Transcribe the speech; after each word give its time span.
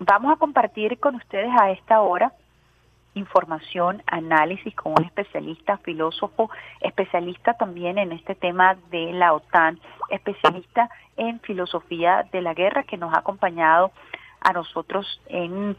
vamos 0.00 0.32
a 0.32 0.36
compartir 0.36 0.98
con 0.98 1.14
ustedes 1.16 1.50
a 1.60 1.70
esta 1.70 2.00
hora 2.00 2.32
información, 3.14 4.02
análisis 4.06 4.74
con 4.74 4.92
un 4.92 5.04
especialista, 5.04 5.76
filósofo, 5.78 6.50
especialista 6.80 7.54
también 7.54 7.98
en 7.98 8.12
este 8.12 8.34
tema 8.34 8.76
de 8.90 9.12
la 9.12 9.34
OTAN, 9.34 9.80
especialista 10.10 10.88
en 11.16 11.40
filosofía 11.40 12.26
de 12.32 12.40
la 12.40 12.54
guerra 12.54 12.84
que 12.84 12.96
nos 12.96 13.12
ha 13.12 13.18
acompañado 13.18 13.90
a 14.40 14.52
nosotros 14.52 15.20
en, 15.26 15.76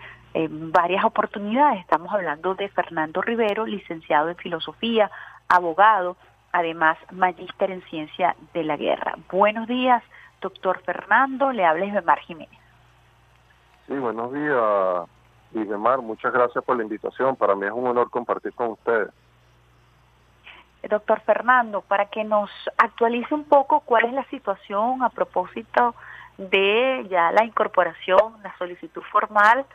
varias 0.72 1.04
oportunidades. 1.06 1.80
Estamos 1.80 2.14
hablando 2.14 2.54
de 2.54 2.70
Fernando 2.70 3.20
Rivero, 3.20 3.66
licenciado 3.66 4.30
en 4.30 4.36
filosofía, 4.36 5.10
abogado, 5.48 6.18
además 6.52 7.00
magíster 7.12 7.72
en 7.72 7.82
ciencia 7.90 8.36
de 8.54 8.64
la 8.64 8.78
guerra. 8.78 9.16
Buenos 9.32 9.68
días, 9.68 10.04
doctor 10.40 10.84
Fernando, 10.84 11.52
le 11.52 11.66
habla 11.66 11.86
Isbemar 11.86 12.20
Jiménez. 12.20 12.59
Sí, 13.90 13.98
buenos 13.98 14.32
días, 14.32 15.10
Isbemar, 15.52 15.98
muchas 16.04 16.32
gracias 16.32 16.64
por 16.64 16.78
la 16.78 16.84
invitación. 16.84 17.36
Para 17.36 17.56
mí 17.56 17.66
es 17.66 17.72
un 17.72 17.88
honor 17.88 18.12
compartir 18.12 18.54
con 18.54 18.68
ustedes. 18.68 19.10
Doctor 20.88 21.20
Fernando, 21.22 21.82
para 21.82 22.06
que 22.06 22.24
nos 22.24 22.52
actualice 22.78 23.34
un 23.34 23.46
poco 23.46 23.80
cuál 23.80 24.06
es 24.06 24.14
la 24.14 24.24
situación 24.26 25.02
a 25.02 25.10
propósito 25.10 25.96
de 26.38 27.08
ya 27.10 27.32
la 27.32 27.44
incorporación, 27.44 28.36
la 28.44 28.56
solicitud 28.60 29.02
formal 29.12 29.66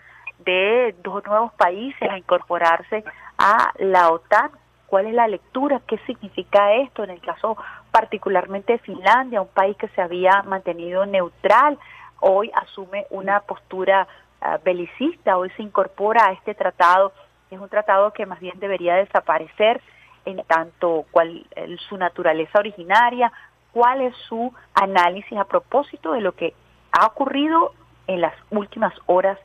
de 0.44 0.94
dos 1.02 1.26
nuevos 1.26 1.52
países 1.54 2.08
a 2.08 2.16
incorporarse 2.16 3.02
a 3.36 3.72
la 3.80 4.10
OTAN. 4.12 4.52
¿Cuál 4.86 5.06
es 5.06 5.14
la 5.14 5.26
lectura? 5.26 5.80
¿Qué 5.88 5.98
significa 6.06 6.72
esto? 6.74 7.02
En 7.02 7.10
el 7.10 7.20
caso 7.20 7.56
particularmente 7.90 8.74
de 8.74 8.78
Finlandia, 8.78 9.42
un 9.42 9.48
país 9.48 9.76
que 9.76 9.88
se 9.88 10.00
había 10.00 10.44
mantenido 10.44 11.04
neutral, 11.04 11.80
hoy 12.26 12.50
asume 12.54 13.06
una 13.10 13.40
postura 13.40 14.08
ah, 14.40 14.58
belicista, 14.64 15.36
hoy 15.36 15.50
se 15.50 15.62
incorpora 15.62 16.26
a 16.26 16.32
este 16.32 16.54
tratado, 16.54 17.12
es 17.50 17.60
un 17.60 17.68
tratado 17.68 18.12
que 18.12 18.24
más 18.24 18.40
bien 18.40 18.58
debería 18.58 18.94
desaparecer 18.94 19.80
en 20.24 20.42
tanto 20.44 21.04
cuál 21.10 21.46
su 21.88 21.98
naturaleza 21.98 22.58
originaria, 22.58 23.30
cuál 23.72 24.00
es 24.00 24.16
su 24.28 24.52
análisis 24.72 25.36
a 25.36 25.44
propósito 25.44 26.12
de 26.12 26.22
lo 26.22 26.32
que 26.32 26.54
ha 26.92 27.06
ocurrido 27.06 27.72
en 28.06 28.22
las 28.22 28.34
últimas 28.50 28.94
horas 29.06 29.38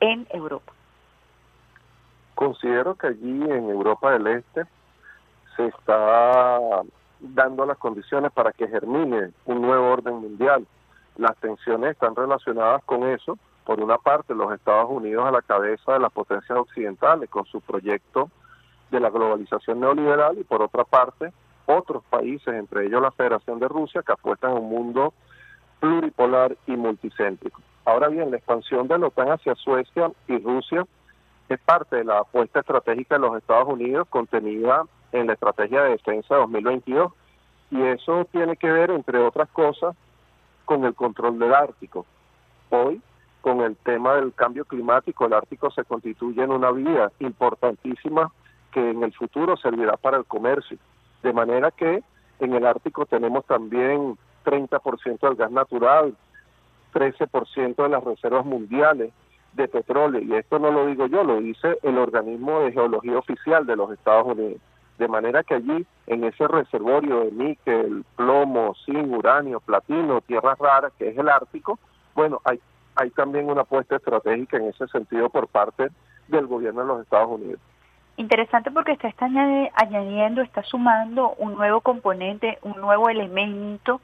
en 0.00 0.26
Europa. 0.30 0.72
Considero 2.34 2.94
que 2.94 3.06
allí 3.06 3.42
en 3.42 3.70
Europa 3.70 4.12
del 4.12 4.26
Este 4.26 4.64
se 5.56 5.66
está 5.66 6.58
dando 7.20 7.64
las 7.64 7.78
condiciones 7.78 8.32
para 8.32 8.52
que 8.52 8.68
germine 8.68 9.30
un 9.46 9.62
nuevo 9.62 9.92
orden 9.92 10.16
mundial. 10.16 10.66
Las 11.16 11.36
tensiones 11.36 11.92
están 11.92 12.16
relacionadas 12.16 12.82
con 12.84 13.08
eso. 13.08 13.38
Por 13.64 13.80
una 13.80 13.98
parte, 13.98 14.34
los 14.34 14.52
Estados 14.52 14.90
Unidos 14.90 15.24
a 15.26 15.30
la 15.30 15.42
cabeza 15.42 15.92
de 15.92 16.00
las 16.00 16.12
potencias 16.12 16.58
occidentales 16.58 17.28
con 17.30 17.44
su 17.46 17.60
proyecto 17.60 18.30
de 18.90 19.00
la 19.00 19.10
globalización 19.10 19.80
neoliberal 19.80 20.38
y 20.38 20.44
por 20.44 20.62
otra 20.62 20.84
parte, 20.84 21.32
otros 21.66 22.02
países, 22.10 22.52
entre 22.54 22.86
ellos 22.86 23.00
la 23.00 23.12
Federación 23.12 23.58
de 23.58 23.68
Rusia, 23.68 24.02
que 24.02 24.12
apuestan 24.12 24.50
a 24.50 24.54
un 24.54 24.68
mundo 24.68 25.14
pluripolar 25.80 26.56
y 26.66 26.76
multicéntrico. 26.76 27.60
Ahora 27.84 28.08
bien, 28.08 28.30
la 28.30 28.36
expansión 28.36 28.86
de 28.88 28.98
la 28.98 29.08
OTAN 29.08 29.30
hacia 29.30 29.54
Suecia 29.56 30.12
y 30.28 30.38
Rusia 30.38 30.86
es 31.48 31.60
parte 31.60 31.96
de 31.96 32.04
la 32.04 32.20
apuesta 32.20 32.60
estratégica 32.60 33.16
de 33.16 33.22
los 33.22 33.36
Estados 33.36 33.68
Unidos 33.68 34.06
contenida 34.08 34.84
en 35.12 35.26
la 35.26 35.34
Estrategia 35.34 35.82
de 35.82 35.90
Defensa 35.90 36.36
2022 36.36 37.12
y 37.70 37.82
eso 37.82 38.26
tiene 38.30 38.56
que 38.56 38.70
ver, 38.70 38.90
entre 38.90 39.18
otras 39.18 39.48
cosas, 39.48 39.96
con 40.64 40.84
el 40.84 40.94
control 40.94 41.38
del 41.38 41.54
Ártico. 41.54 42.06
Hoy, 42.70 43.00
con 43.40 43.60
el 43.60 43.76
tema 43.76 44.14
del 44.14 44.32
cambio 44.34 44.64
climático, 44.64 45.26
el 45.26 45.32
Ártico 45.32 45.70
se 45.70 45.84
constituye 45.84 46.42
en 46.42 46.50
una 46.50 46.70
vía 46.70 47.10
importantísima 47.18 48.32
que 48.72 48.90
en 48.90 49.02
el 49.02 49.12
futuro 49.12 49.56
servirá 49.56 49.96
para 49.96 50.16
el 50.16 50.24
comercio. 50.24 50.78
De 51.22 51.32
manera 51.32 51.70
que 51.70 52.02
en 52.40 52.54
el 52.54 52.66
Ártico 52.66 53.06
tenemos 53.06 53.44
también 53.46 54.16
30% 54.44 55.20
del 55.20 55.36
gas 55.36 55.50
natural, 55.50 56.16
13% 56.92 57.76
de 57.76 57.88
las 57.88 58.04
reservas 58.04 58.44
mundiales 58.44 59.12
de 59.52 59.68
petróleo. 59.68 60.20
Y 60.20 60.34
esto 60.34 60.58
no 60.58 60.70
lo 60.70 60.86
digo 60.86 61.06
yo, 61.06 61.24
lo 61.24 61.40
dice 61.40 61.78
el 61.82 61.98
organismo 61.98 62.60
de 62.60 62.72
geología 62.72 63.18
oficial 63.18 63.66
de 63.66 63.76
los 63.76 63.92
Estados 63.92 64.26
Unidos. 64.26 64.60
De 65.02 65.08
manera 65.08 65.42
que 65.42 65.54
allí, 65.54 65.84
en 66.06 66.22
ese 66.22 66.46
reservorio 66.46 67.24
de 67.24 67.32
níquel, 67.32 68.04
plomo, 68.14 68.72
zinc, 68.86 69.10
uranio, 69.10 69.58
platino, 69.58 70.20
tierras 70.20 70.56
raras, 70.60 70.92
que 70.96 71.08
es 71.08 71.18
el 71.18 71.28
Ártico, 71.28 71.80
bueno, 72.14 72.40
hay, 72.44 72.60
hay 72.94 73.10
también 73.10 73.50
una 73.50 73.62
apuesta 73.62 73.96
estratégica 73.96 74.58
en 74.58 74.66
ese 74.66 74.86
sentido 74.86 75.28
por 75.28 75.48
parte 75.48 75.88
del 76.28 76.46
gobierno 76.46 76.82
de 76.82 76.86
los 76.86 77.02
Estados 77.02 77.30
Unidos. 77.30 77.58
Interesante 78.16 78.70
porque 78.70 78.92
está 78.92 79.26
añadiendo, 79.74 80.40
está 80.40 80.62
sumando 80.62 81.34
un 81.36 81.56
nuevo 81.56 81.80
componente, 81.80 82.60
un 82.62 82.80
nuevo 82.80 83.08
elemento 83.08 84.00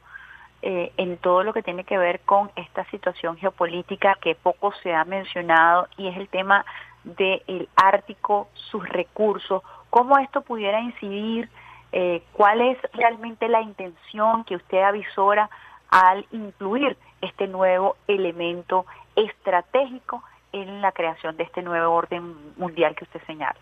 eh, 0.63 0.91
en 0.97 1.17
todo 1.19 1.45
lo 1.45 1.53
que 1.53 1.63
tiene 1.63 1.85
que 1.85 1.97
ver 1.97 2.19
con 2.23 2.51
esta 2.57 2.85
situación 2.87 3.37
geopolítica 3.37 4.19
que 4.21 4.35
poco 4.35 4.73
se 4.83 4.93
ha 4.93 5.05
mencionado 5.05 5.87
y 5.97 6.09
es 6.09 6.17
el 6.17 6.29
tema 6.29 6.65
del 7.05 7.69
Ártico, 7.77 8.49
sus 8.55 8.87
recursos, 8.89 9.63
cómo 9.91 10.19
esto 10.19 10.43
pudiera 10.43 10.81
incidir, 10.81 11.49
eh, 11.93 12.23
cuál 12.33 12.61
es 12.61 12.79
realmente 12.93 13.49
la 13.49 13.63
intención 13.63 14.45
que 14.45 14.57
usted 14.57 14.83
avisora 14.83 15.49
al 15.91 16.27
incluir 16.33 16.97
este 17.23 17.49
nuevo 17.49 17.97
elemento 18.07 18.85
estratégico 19.17 20.23
en 20.53 20.81
la 20.83 20.93
creación 20.93 21.37
de 21.37 21.45
este 21.45 21.63
nuevo 21.63 21.95
orden 21.95 22.35
mundial 22.57 22.95
que 22.95 23.05
usted 23.05 23.21
señala. 23.27 23.57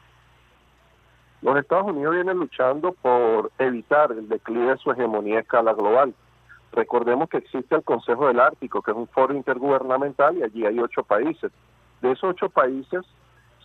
Los 1.43 1.57
Estados 1.59 1.87
Unidos 1.87 2.15
vienen 2.15 2.39
luchando 2.39 2.93
por 2.93 3.53
evitar 3.59 4.11
el 4.11 4.29
declive 4.29 4.73
de 4.73 4.79
su 4.79 4.91
hegemonía 4.91 5.39
a 5.39 5.41
escala 5.41 5.73
global 5.73 6.15
Recordemos 6.77 7.31
que 7.31 7.39
existe 7.39 7.75
el 7.75 7.83
Consejo 7.83 8.27
del 8.27 8.39
Ártico, 8.39 8.83
que 8.83 8.91
es 8.91 8.97
un 8.97 9.09
foro 9.09 9.33
intergubernamental 9.33 10.37
y 10.37 10.43
allí 10.43 10.67
hay 10.67 10.79
ocho 10.79 11.03
países. 11.03 11.51
De 12.03 12.13
esos 12.13 12.31
ocho 12.31 12.51
países, 12.51 13.03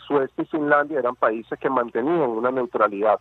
Suecia 0.07 0.43
y 0.43 0.45
Finlandia 0.45 0.99
eran 0.99 1.15
países 1.15 1.57
que 1.59 1.69
mantenían 1.69 2.29
una 2.29 2.51
neutralidad. 2.51 3.19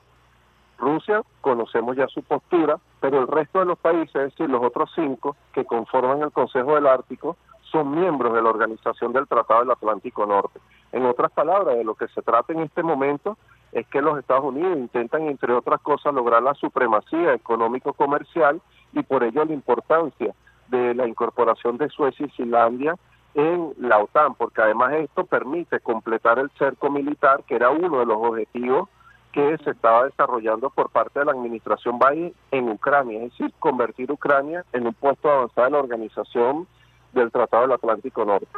Rusia, 0.78 1.22
conocemos 1.40 1.96
ya 1.96 2.06
su 2.08 2.22
postura, 2.22 2.78
pero 3.00 3.20
el 3.20 3.28
resto 3.28 3.58
de 3.58 3.66
los 3.66 3.78
países, 3.78 4.14
es 4.14 4.30
decir, 4.30 4.48
los 4.48 4.62
otros 4.62 4.90
cinco 4.94 5.36
que 5.52 5.64
conforman 5.64 6.22
el 6.22 6.32
Consejo 6.32 6.74
del 6.74 6.86
Ártico, 6.86 7.36
son 7.70 7.92
miembros 7.92 8.32
de 8.34 8.42
la 8.42 8.48
Organización 8.48 9.12
del 9.12 9.28
Tratado 9.28 9.60
del 9.60 9.70
Atlántico 9.70 10.26
Norte. 10.26 10.58
En 10.92 11.06
otras 11.06 11.30
palabras, 11.30 11.76
de 11.76 11.84
lo 11.84 11.94
que 11.94 12.08
se 12.08 12.22
trata 12.22 12.52
en 12.52 12.60
este 12.60 12.82
momento 12.82 13.36
es 13.72 13.86
que 13.86 14.02
los 14.02 14.18
Estados 14.18 14.44
Unidos 14.44 14.76
intentan, 14.76 15.28
entre 15.28 15.52
otras 15.52 15.80
cosas, 15.80 16.12
lograr 16.12 16.42
la 16.42 16.54
supremacía 16.54 17.34
económico-comercial 17.34 18.60
y 18.92 19.02
por 19.02 19.22
ello 19.22 19.44
la 19.44 19.52
importancia 19.52 20.34
de 20.68 20.94
la 20.94 21.06
incorporación 21.06 21.76
de 21.78 21.88
Suecia 21.88 22.26
y 22.26 22.30
Finlandia 22.30 22.96
en 23.34 23.74
la 23.78 23.98
OTAN, 23.98 24.34
porque 24.34 24.62
además 24.62 24.92
esto 24.94 25.24
permite 25.24 25.80
completar 25.80 26.38
el 26.38 26.50
cerco 26.58 26.90
militar, 26.90 27.44
que 27.44 27.56
era 27.56 27.70
uno 27.70 28.00
de 28.00 28.06
los 28.06 28.16
objetivos 28.16 28.88
que 29.32 29.56
se 29.58 29.70
estaba 29.70 30.06
desarrollando 30.06 30.70
por 30.70 30.90
parte 30.90 31.20
de 31.20 31.26
la 31.26 31.32
administración 31.32 31.98
Biden 31.98 32.34
en 32.50 32.68
Ucrania, 32.68 33.22
es 33.22 33.30
decir, 33.30 33.52
convertir 33.60 34.10
Ucrania 34.10 34.64
en 34.72 34.86
un 34.86 34.94
puesto 34.94 35.30
avanzado 35.30 35.66
en 35.68 35.72
la 35.74 35.78
organización 35.78 36.66
del 37.12 37.30
Tratado 37.30 37.62
del 37.62 37.72
Atlántico 37.72 38.24
Norte. 38.24 38.48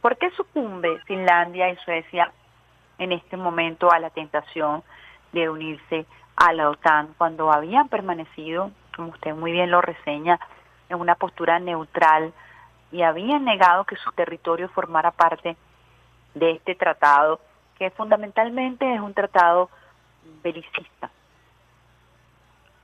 ¿Por 0.00 0.16
qué 0.16 0.30
sucumbe 0.30 0.98
Finlandia 1.04 1.68
y 1.68 1.76
Suecia 1.76 2.32
en 2.98 3.12
este 3.12 3.36
momento 3.36 3.92
a 3.92 3.98
la 3.98 4.08
tentación 4.08 4.82
de 5.32 5.50
unirse 5.50 6.06
a 6.36 6.54
la 6.54 6.70
OTAN 6.70 7.14
cuando 7.18 7.52
habían 7.52 7.88
permanecido 7.88 8.70
como 9.00 9.12
usted 9.12 9.34
muy 9.34 9.52
bien 9.52 9.70
lo 9.70 9.80
reseña, 9.80 10.38
en 10.88 11.00
una 11.00 11.14
postura 11.14 11.58
neutral 11.58 12.32
y 12.92 13.02
habían 13.02 13.44
negado 13.44 13.84
que 13.84 13.96
su 13.96 14.10
territorio 14.12 14.68
formara 14.68 15.10
parte 15.10 15.56
de 16.34 16.52
este 16.52 16.74
tratado, 16.74 17.40
que 17.78 17.90
fundamentalmente 17.90 18.94
es 18.94 19.00
un 19.00 19.14
tratado 19.14 19.70
belicista. 20.42 21.10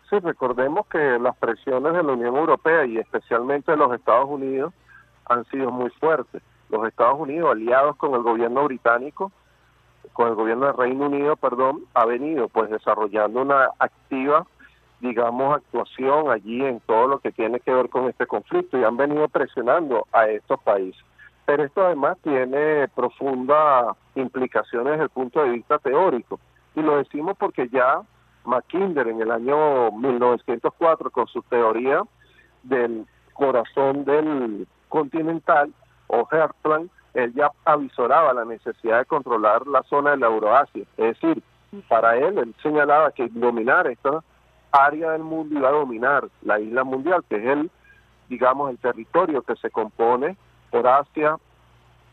Sí, 0.09 0.19
recordemos 0.21 0.87
que 0.87 1.19
las 1.19 1.37
presiones 1.37 1.93
de 1.93 2.03
la 2.03 2.13
Unión 2.13 2.37
Europea 2.37 2.85
y 2.87 2.99
especialmente 2.99 3.73
de 3.73 3.77
los 3.77 3.93
Estados 3.93 4.29
Unidos 4.29 4.73
han 5.29 5.45
sido 5.47 5.71
muy 5.71 5.91
fuertes. 5.91 6.43
Los 6.69 6.87
Estados 6.87 7.19
Unidos, 7.19 7.51
aliados 7.51 7.97
con 7.97 8.15
el 8.15 8.23
gobierno 8.23 8.65
británico, 8.65 9.33
con 10.13 10.29
el 10.29 10.35
gobierno 10.35 10.67
del 10.67 10.77
Reino 10.77 11.07
Unido, 11.07 11.37
perdón, 11.37 11.85
ha 11.95 12.05
venido 12.05 12.49
pues 12.49 12.71
desarrollando 12.71 13.43
una 13.43 13.71
activa 13.79 14.47
digamos, 15.09 15.57
actuación 15.57 16.31
allí 16.31 16.65
en 16.65 16.81
todo 16.81 17.07
lo 17.09 17.19
que 17.19 17.33
tiene 17.33 17.61
que 17.61 17.73
ver 17.73 17.89
con 17.89 18.09
este 18.09 18.27
conflicto 18.27 18.79
y 18.79 18.85
han 18.85 18.97
venido 18.97 19.29
presionando 19.29 20.07
a 20.13 20.29
estos 20.29 20.61
países. 20.61 21.03
Pero 21.45 21.65
esto 21.65 21.85
además 21.85 22.19
tiene 22.23 22.89
profundas 22.89 23.97
implicaciones 24.15 24.93
desde 24.93 25.05
el 25.05 25.11
punto 25.11 25.43
de 25.43 25.51
vista 25.51 25.79
teórico. 25.79 26.41
Y 26.75 26.83
lo 26.83 26.99
decimos 26.99 27.37
porque 27.39 27.69
ya 27.69 28.03
Mackinder 28.45 29.09
en 29.09 29.21
el 29.21 29.31
año 29.31 29.91
1904 29.93 31.11
con 31.11 31.27
su 31.29 31.43
teoría 31.43 32.03
del 32.63 33.07
corazón 33.33 34.05
del 34.05 34.67
continental 34.89 35.73
o 36.09 36.27
Herplan 36.31 36.91
él 37.17 37.33
ya 37.35 37.51
avisoraba 37.65 38.35
la 38.35 38.45
necesidad 38.45 38.99
de 38.99 39.05
controlar 39.07 39.67
la 39.67 39.83
zona 39.85 40.11
de 40.11 40.19
la 40.19 40.27
Euroasia. 40.27 40.85
Es 40.99 41.19
decir, 41.19 41.43
para 41.89 42.17
él, 42.19 42.37
él 42.39 42.55
señalaba 42.63 43.11
que 43.13 43.29
dominar 43.31 43.87
esta 43.87 44.23
área 44.73 45.13
del 45.13 45.23
mundo 45.23 45.59
iba 45.59 45.69
a 45.69 45.73
dominar 45.73 46.29
la 46.43 46.61
isla 46.61 46.85
mundial, 46.85 47.25
que 47.29 47.37
es 47.37 47.47
el, 47.47 47.71
digamos, 48.29 48.71
el 48.71 48.79
territorio 48.79 49.43
que 49.43 49.57
se 49.57 49.71
compone 49.71 50.37
por 50.71 50.87
Asia, 50.87 51.37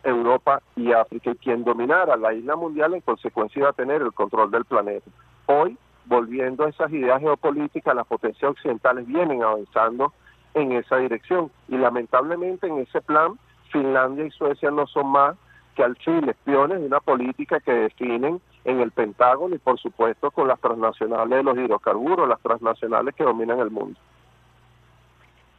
Europa 0.03 0.61
y 0.75 0.91
África. 0.91 1.31
Y 1.31 1.35
quien 1.35 1.63
dominara 1.63 2.15
la 2.17 2.33
isla 2.33 2.55
mundial, 2.55 2.93
en 2.93 3.01
consecuencia, 3.01 3.59
iba 3.59 3.69
a 3.69 3.73
tener 3.73 4.01
el 4.01 4.13
control 4.13 4.51
del 4.51 4.65
planeta. 4.65 5.09
Hoy, 5.47 5.77
volviendo 6.05 6.65
a 6.65 6.69
esas 6.69 6.91
ideas 6.91 7.19
geopolíticas, 7.21 7.95
las 7.95 8.07
potencias 8.07 8.51
occidentales 8.51 9.07
vienen 9.07 9.43
avanzando 9.43 10.13
en 10.53 10.73
esa 10.73 10.97
dirección. 10.97 11.51
Y 11.67 11.77
lamentablemente 11.77 12.67
en 12.67 12.79
ese 12.79 13.01
plan, 13.01 13.39
Finlandia 13.71 14.25
y 14.25 14.31
Suecia 14.31 14.71
no 14.71 14.85
son 14.87 15.07
más 15.07 15.35
que 15.75 15.83
alfiles, 15.83 16.35
piones 16.43 16.79
de 16.79 16.85
una 16.85 16.99
política 16.99 17.59
que 17.59 17.73
definen 17.73 18.39
en 18.65 18.79
el 18.79 18.91
Pentágono 18.91 19.55
y 19.55 19.59
por 19.59 19.79
supuesto 19.79 20.31
con 20.31 20.47
las 20.47 20.59
transnacionales 20.59 21.37
de 21.37 21.43
los 21.43 21.57
hidrocarburos, 21.57 22.27
las 22.27 22.39
transnacionales 22.41 23.13
que 23.15 23.23
dominan 23.23 23.59
el 23.59 23.71
mundo. 23.71 23.99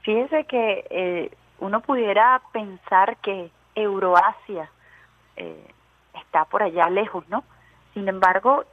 Fíjese 0.02 0.44
que 0.44 0.86
eh, 0.90 1.30
uno 1.60 1.80
pudiera 1.80 2.40
pensar 2.52 3.16
que 3.18 3.50
Euroasia 3.74 4.70
eh, 5.36 5.66
está 6.14 6.44
por 6.44 6.62
allá 6.62 6.88
lejos, 6.90 7.28
¿no? 7.28 7.44
Sin 7.94 8.08
embargo, 8.08 8.64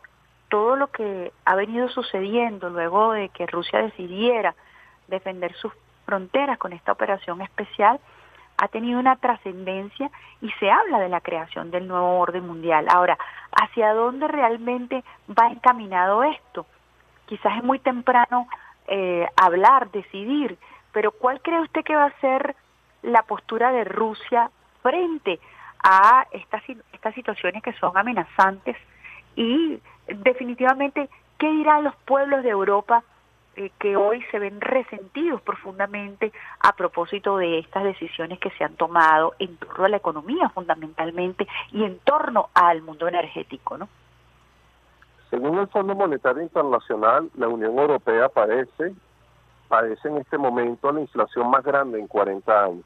todo 0.49 0.75
lo 0.75 0.87
que 0.87 1.31
ha 1.45 1.55
venido 1.55 1.89
sucediendo 1.89 2.69
luego 2.69 3.13
de 3.13 3.29
que 3.29 3.47
Rusia 3.47 3.81
decidiera 3.81 4.55
defender 5.07 5.53
sus 5.53 5.71
fronteras 6.05 6.57
con 6.57 6.73
esta 6.73 6.91
operación 6.91 7.41
especial 7.41 7.99
ha 8.61 8.67
tenido 8.67 8.99
una 8.99 9.15
trascendencia 9.15 10.11
y 10.39 10.51
se 10.59 10.69
habla 10.69 10.99
de 10.99 11.09
la 11.09 11.19
creación 11.19 11.71
del 11.71 11.87
nuevo 11.87 12.19
orden 12.19 12.45
mundial. 12.45 12.85
Ahora, 12.93 13.17
¿hacia 13.51 13.91
dónde 13.91 14.27
realmente 14.27 15.03
va 15.27 15.47
encaminado 15.47 16.23
esto? 16.23 16.67
Quizás 17.25 17.57
es 17.57 17.63
muy 17.63 17.79
temprano 17.79 18.47
eh, 18.87 19.27
hablar, 19.35 19.89
decidir, 19.89 20.59
pero 20.91 21.11
¿cuál 21.11 21.41
cree 21.41 21.59
usted 21.59 21.83
que 21.83 21.95
va 21.95 22.05
a 22.05 22.19
ser 22.19 22.55
la 23.01 23.23
postura 23.23 23.71
de 23.71 23.83
Rusia 23.83 24.51
frente 24.83 25.39
a 25.81 26.27
estas, 26.31 26.61
estas 26.93 27.15
situaciones 27.15 27.63
que 27.63 27.73
son 27.73 27.97
amenazantes 27.97 28.77
y 29.35 29.79
definitivamente 30.05 31.09
qué 31.39 31.49
dirán 31.49 31.83
los 31.83 31.95
pueblos 32.05 32.43
de 32.43 32.49
Europa 32.49 33.03
eh, 33.55 33.71
que 33.79 33.97
hoy 33.97 34.23
se 34.31 34.39
ven 34.39 34.61
resentidos 34.61 35.41
profundamente 35.41 36.31
a 36.61 36.73
propósito 36.73 37.37
de 37.37 37.59
estas 37.59 37.83
decisiones 37.83 38.39
que 38.39 38.49
se 38.51 38.63
han 38.63 38.75
tomado 38.75 39.33
en 39.39 39.57
torno 39.57 39.85
a 39.85 39.89
la 39.89 39.97
economía 39.97 40.49
fundamentalmente 40.49 41.45
y 41.71 41.83
en 41.83 41.99
torno 41.99 42.49
al 42.53 42.81
mundo 42.81 43.07
energético, 43.07 43.77
¿no? 43.77 43.89
Según 45.29 45.59
el 45.59 45.67
Fondo 45.67 45.95
Monetario 45.95 46.43
Internacional, 46.43 47.29
la 47.35 47.47
Unión 47.47 47.77
Europea 47.77 48.27
padece, 48.29 48.93
padece 49.69 50.09
en 50.09 50.17
este 50.17 50.37
momento 50.37 50.91
la 50.91 51.01
inflación 51.01 51.49
más 51.49 51.63
grande 51.63 51.99
en 51.99 52.07
40 52.07 52.63
años. 52.63 52.85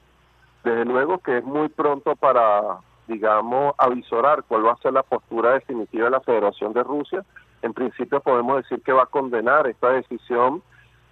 Desde 0.64 0.86
luego 0.86 1.20
que 1.20 1.40
es 1.40 1.44
muy 1.44 1.70
pronto 1.70 2.16
para, 2.16 2.80
digamos, 3.08 3.74
avisorar 3.78 4.44
cuál 4.48 4.66
va 4.66 4.74
a 4.74 4.78
ser 4.78 4.94
la 4.94 5.04
postura 5.04 5.54
definitiva 5.54 6.06
de 6.06 6.12
la 6.12 6.22
Federación 6.22 6.74
de 6.74 6.84
Rusia. 6.84 7.24
En 7.66 7.74
principio 7.74 8.20
podemos 8.20 8.58
decir 8.58 8.80
que 8.84 8.92
va 8.92 9.04
a 9.04 9.08
condenar 9.08 9.66
esta 9.66 9.90
decisión 9.90 10.62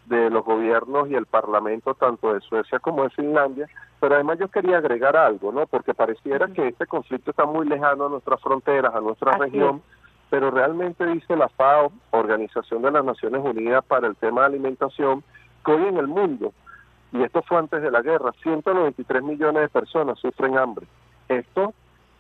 de 0.05 0.29
los 0.29 0.45
gobiernos 0.45 1.09
y 1.09 1.15
el 1.15 1.25
parlamento 1.25 1.95
tanto 1.95 2.31
de 2.31 2.41
Suecia 2.41 2.77
como 2.77 3.01
de 3.01 3.09
Finlandia, 3.09 3.67
pero 3.99 4.13
además 4.13 4.37
yo 4.37 4.49
quería 4.49 4.77
agregar 4.77 5.17
algo, 5.17 5.51
¿no? 5.51 5.65
Porque 5.65 5.95
pareciera 5.95 6.47
que 6.49 6.67
este 6.67 6.85
conflicto 6.85 7.31
está 7.31 7.47
muy 7.47 7.67
lejano 7.67 8.05
a 8.05 8.09
nuestras 8.09 8.39
fronteras, 8.39 8.93
a 8.93 9.01
nuestra 9.01 9.35
región, 9.35 9.81
pero 10.29 10.51
realmente 10.51 11.07
dice 11.07 11.35
la 11.35 11.49
FAO, 11.49 11.91
Organización 12.11 12.83
de 12.83 12.91
las 12.91 13.03
Naciones 13.03 13.41
Unidas 13.43 13.83
para 13.85 14.05
el 14.05 14.15
tema 14.17 14.41
de 14.41 14.47
alimentación, 14.47 15.23
que 15.65 15.71
hoy 15.71 15.87
en 15.87 15.97
el 15.97 16.07
mundo 16.07 16.53
y 17.13 17.23
esto 17.23 17.41
fue 17.41 17.57
antes 17.57 17.81
de 17.81 17.89
la 17.89 18.03
guerra, 18.03 18.31
193 18.43 19.23
millones 19.23 19.63
de 19.63 19.69
personas 19.69 20.19
sufren 20.19 20.55
hambre. 20.55 20.85
Esto, 21.29 21.73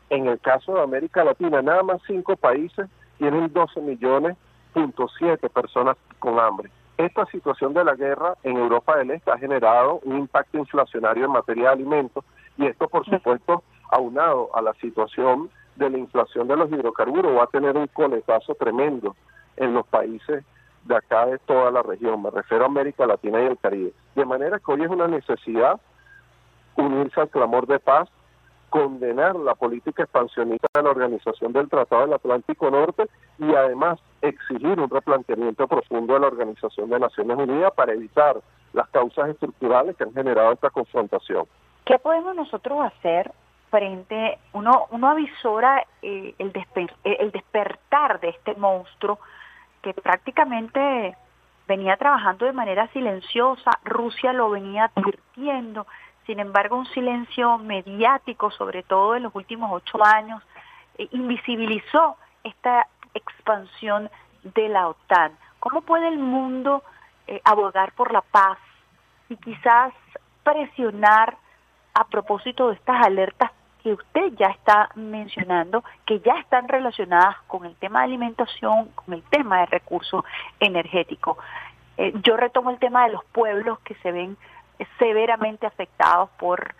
en 0.09 0.25
el 0.25 0.39
caso 0.39 0.73
de 0.73 0.81
América 0.81 1.23
Latina, 1.23 1.61
nada 1.61 1.83
más 1.83 2.01
cinco 2.07 2.35
países 2.35 2.89
tienen 3.23 3.53
12 3.53 3.79
millones, 3.79 4.35
punto 4.73 5.07
siete 5.17 5.49
personas 5.49 5.95
con 6.19 6.37
hambre. 6.41 6.69
Esta 6.97 7.25
situación 7.27 7.73
de 7.73 7.85
la 7.85 7.95
guerra 7.95 8.35
en 8.43 8.57
Europa 8.57 8.97
del 8.97 9.11
Este 9.11 9.31
ha 9.31 9.37
generado 9.37 10.01
un 10.03 10.17
impacto 10.17 10.57
inflacionario 10.57 11.23
en 11.23 11.31
materia 11.31 11.69
de 11.69 11.69
alimentos 11.69 12.25
y 12.57 12.65
esto, 12.65 12.89
por 12.89 13.05
supuesto, 13.05 13.63
aunado 13.89 14.49
a 14.53 14.61
la 14.61 14.73
situación 14.73 15.49
de 15.77 15.89
la 15.89 15.99
inflación 15.99 16.49
de 16.49 16.57
los 16.57 16.69
hidrocarburos, 16.69 17.37
va 17.37 17.45
a 17.45 17.47
tener 17.47 17.77
un 17.77 17.87
coletazo 17.87 18.55
tremendo 18.55 19.15
en 19.55 19.73
los 19.73 19.87
países 19.87 20.43
de 20.83 20.95
acá 20.97 21.25
de 21.25 21.37
toda 21.39 21.71
la 21.71 21.81
región, 21.81 22.21
me 22.21 22.29
refiero 22.29 22.65
a 22.65 22.67
América 22.67 23.07
Latina 23.07 23.41
y 23.41 23.45
el 23.45 23.57
Caribe. 23.57 23.93
De 24.15 24.25
manera 24.25 24.59
que 24.59 24.69
hoy 24.69 24.83
es 24.83 24.89
una 24.89 25.07
necesidad 25.07 25.79
unirse 26.75 27.21
al 27.21 27.29
clamor 27.29 27.67
de 27.67 27.79
paz, 27.79 28.09
condenar 28.73 29.35
la 29.35 29.53
política 29.53 30.01
expansionista 30.01 30.67
de 30.73 30.81
la 30.81 30.89
Organización 30.89 31.53
del 31.53 31.69
Tratado 31.69 32.01
del 32.01 32.13
Atlántico 32.13 32.71
Norte 32.71 33.07
y 33.37 33.53
además 33.53 33.99
exigir 34.19 34.79
un 34.79 34.89
replanteamiento 34.89 35.67
profundo 35.67 36.15
de 36.15 36.21
la 36.21 36.25
Organización 36.25 36.89
de 36.89 36.99
Naciones 36.99 37.37
Unidas 37.37 37.71
para 37.75 37.93
evitar 37.93 38.41
las 38.73 38.89
causas 38.89 39.29
estructurales 39.29 39.95
que 39.95 40.05
han 40.05 40.13
generado 40.15 40.53
esta 40.53 40.71
confrontación. 40.71 41.45
¿Qué 41.85 41.99
podemos 41.99 42.35
nosotros 42.35 42.79
hacer 42.81 43.31
frente, 43.69 44.39
uno, 44.53 44.87
uno 44.89 45.07
avisora 45.07 45.85
eh, 46.01 46.33
el, 46.39 46.51
el 47.03 47.31
despertar 47.31 48.19
de 48.21 48.29
este 48.29 48.55
monstruo 48.55 49.19
que 49.83 49.93
prácticamente 49.93 51.15
venía 51.67 51.95
trabajando 51.97 52.47
de 52.47 52.53
manera 52.53 52.87
silenciosa, 52.87 53.69
Rusia 53.83 54.33
lo 54.33 54.49
venía 54.49 54.89
advirtiendo, 54.95 55.85
sin 56.25 56.39
embargo 56.39 56.77
un 56.77 56.85
silencio 56.87 57.57
mediático, 57.57 58.51
sobre 58.51 58.83
todo 58.83 59.15
en 59.15 59.23
los 59.23 59.35
últimos 59.35 59.71
ocho 59.71 60.03
años, 60.03 60.41
eh, 60.97 61.07
invisibilizó 61.11 62.17
esta 62.43 62.87
expansión 63.13 64.09
de 64.43 64.69
la 64.69 64.87
OTAN. 64.87 65.37
¿Cómo 65.59 65.81
puede 65.81 66.07
el 66.07 66.19
mundo 66.19 66.83
eh, 67.27 67.41
abogar 67.43 67.93
por 67.93 68.11
la 68.11 68.21
paz 68.21 68.57
y 69.29 69.37
quizás 69.37 69.93
presionar 70.43 71.37
a 71.93 72.05
propósito 72.07 72.69
de 72.69 72.75
estas 72.75 73.05
alertas 73.05 73.51
que 73.81 73.93
usted 73.93 74.33
ya 74.37 74.47
está 74.47 74.89
mencionando, 74.95 75.83
que 76.05 76.19
ya 76.21 76.33
están 76.39 76.67
relacionadas 76.67 77.35
con 77.47 77.65
el 77.65 77.75
tema 77.75 77.99
de 77.99 78.05
alimentación, 78.05 78.89
con 78.95 79.13
el 79.13 79.23
tema 79.23 79.59
de 79.59 79.65
recursos 79.67 80.23
energéticos. 80.59 81.37
Eh, 81.97 82.13
yo 82.23 82.37
retomo 82.37 82.71
el 82.71 82.79
tema 82.79 83.05
de 83.05 83.11
los 83.11 83.23
pueblos 83.25 83.79
que 83.79 83.95
se 83.95 84.11
ven 84.11 84.37
severamente 84.97 85.65
afectados 85.65 86.29
por 86.39 86.75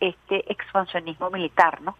este 0.00 0.50
expansionismo 0.52 1.30
militar, 1.30 1.80
¿no? 1.82 1.96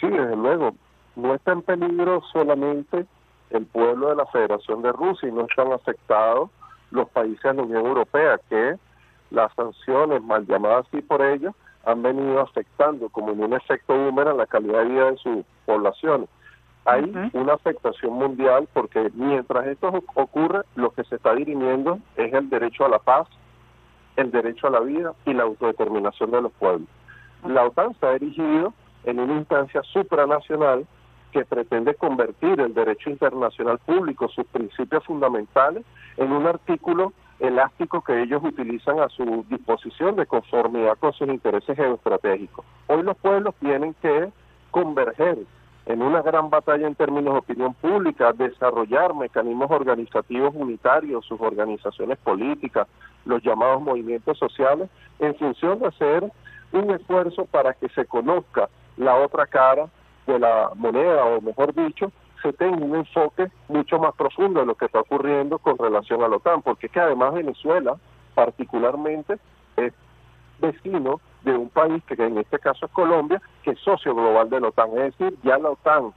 Sí, 0.00 0.08
desde 0.08 0.36
luego. 0.36 0.74
No 1.14 1.34
está 1.34 1.52
en 1.52 1.62
peligro 1.62 2.22
solamente 2.32 3.06
el 3.50 3.66
pueblo 3.66 4.10
de 4.10 4.16
la 4.16 4.26
Federación 4.26 4.82
de 4.82 4.92
Rusia 4.92 5.28
y 5.28 5.32
no 5.32 5.42
están 5.42 5.72
afectados 5.72 6.50
los 6.90 7.08
países 7.08 7.42
de 7.42 7.54
la 7.54 7.62
Unión 7.62 7.86
Europea, 7.86 8.38
que 8.48 8.76
las 9.30 9.52
sanciones, 9.54 10.22
mal 10.22 10.46
llamadas 10.46 10.86
así 10.86 11.02
por 11.02 11.22
ellos, 11.22 11.54
han 11.84 12.02
venido 12.02 12.40
afectando 12.40 13.08
como 13.08 13.32
en 13.32 13.42
un 13.42 13.52
efecto 13.54 13.94
boomerang 13.94 14.36
la 14.36 14.46
calidad 14.46 14.80
de 14.80 14.88
vida 14.88 15.10
de 15.12 15.16
sus 15.18 15.44
poblaciones. 15.64 16.28
Hay 16.84 17.12
una 17.32 17.54
afectación 17.54 18.12
mundial 18.12 18.68
porque 18.72 19.10
mientras 19.14 19.66
esto 19.66 19.92
ocurre, 20.14 20.62
lo 20.76 20.90
que 20.90 21.02
se 21.04 21.16
está 21.16 21.34
dirimiendo 21.34 21.98
es 22.16 22.32
el 22.32 22.48
derecho 22.48 22.84
a 22.84 22.88
la 22.88 22.98
paz, 23.00 23.26
el 24.16 24.30
derecho 24.30 24.66
a 24.66 24.70
la 24.70 24.80
vida 24.80 25.12
y 25.24 25.34
la 25.34 25.44
autodeterminación 25.44 26.30
de 26.30 26.42
los 26.42 26.52
pueblos. 26.52 26.88
La 27.46 27.64
OTAN 27.64 27.94
se 28.00 28.06
ha 28.06 28.12
erigido 28.12 28.72
en 29.04 29.20
una 29.20 29.34
instancia 29.34 29.82
supranacional 29.82 30.86
que 31.32 31.44
pretende 31.44 31.94
convertir 31.94 32.60
el 32.60 32.74
derecho 32.74 33.10
internacional 33.10 33.78
público, 33.78 34.28
sus 34.28 34.46
principios 34.46 35.04
fundamentales, 35.04 35.84
en 36.16 36.32
un 36.32 36.46
artículo 36.46 37.12
elástico 37.38 38.02
que 38.02 38.22
ellos 38.22 38.42
utilizan 38.42 39.00
a 39.00 39.08
su 39.10 39.44
disposición 39.50 40.16
de 40.16 40.26
conformidad 40.26 40.96
con 40.98 41.12
sus 41.12 41.28
intereses 41.28 41.76
geoestratégicos. 41.76 42.64
Hoy 42.86 43.02
los 43.02 43.16
pueblos 43.18 43.54
tienen 43.60 43.94
que 44.00 44.30
converger 44.70 45.38
en 45.86 46.02
una 46.02 46.22
gran 46.22 46.50
batalla 46.50 46.86
en 46.86 46.94
términos 46.94 47.34
de 47.34 47.38
opinión 47.38 47.74
pública, 47.74 48.32
desarrollar 48.32 49.14
mecanismos 49.14 49.70
organizativos 49.70 50.52
unitarios, 50.54 51.24
sus 51.26 51.40
organizaciones 51.40 52.18
políticas, 52.18 52.88
los 53.26 53.42
llamados 53.42 53.82
movimientos 53.82 54.38
sociales, 54.38 54.88
en 55.18 55.34
función 55.36 55.78
de 55.80 55.88
hacer 55.88 56.32
un 56.72 56.90
esfuerzo 56.90 57.44
para 57.46 57.74
que 57.74 57.88
se 57.90 58.06
conozca 58.06 58.68
la 58.96 59.16
otra 59.16 59.46
cara 59.46 59.88
de 60.26 60.38
la 60.38 60.70
moneda, 60.74 61.24
o 61.24 61.40
mejor 61.40 61.74
dicho, 61.74 62.10
se 62.42 62.52
tenga 62.52 62.76
un 62.76 62.94
enfoque 62.94 63.48
mucho 63.68 63.98
más 63.98 64.14
profundo 64.14 64.60
de 64.60 64.66
lo 64.66 64.74
que 64.74 64.86
está 64.86 65.00
ocurriendo 65.00 65.58
con 65.58 65.78
relación 65.78 66.22
a 66.22 66.28
la 66.28 66.36
OTAN, 66.36 66.62
porque 66.62 66.86
es 66.86 66.92
que 66.92 67.00
además 67.00 67.34
Venezuela 67.34 67.96
particularmente 68.34 69.38
es 69.76 69.92
vecino 70.58 71.20
de 71.42 71.52
un 71.52 71.68
país 71.68 72.02
que 72.04 72.14
en 72.14 72.38
este 72.38 72.58
caso 72.58 72.86
es 72.86 72.92
Colombia, 72.92 73.40
que 73.62 73.70
es 73.70 73.78
socio 73.80 74.14
global 74.14 74.50
de 74.50 74.60
la 74.60 74.68
OTAN. 74.68 74.90
Es 74.98 75.16
decir, 75.16 75.38
ya 75.42 75.58
la 75.58 75.70
OTAN 75.70 76.12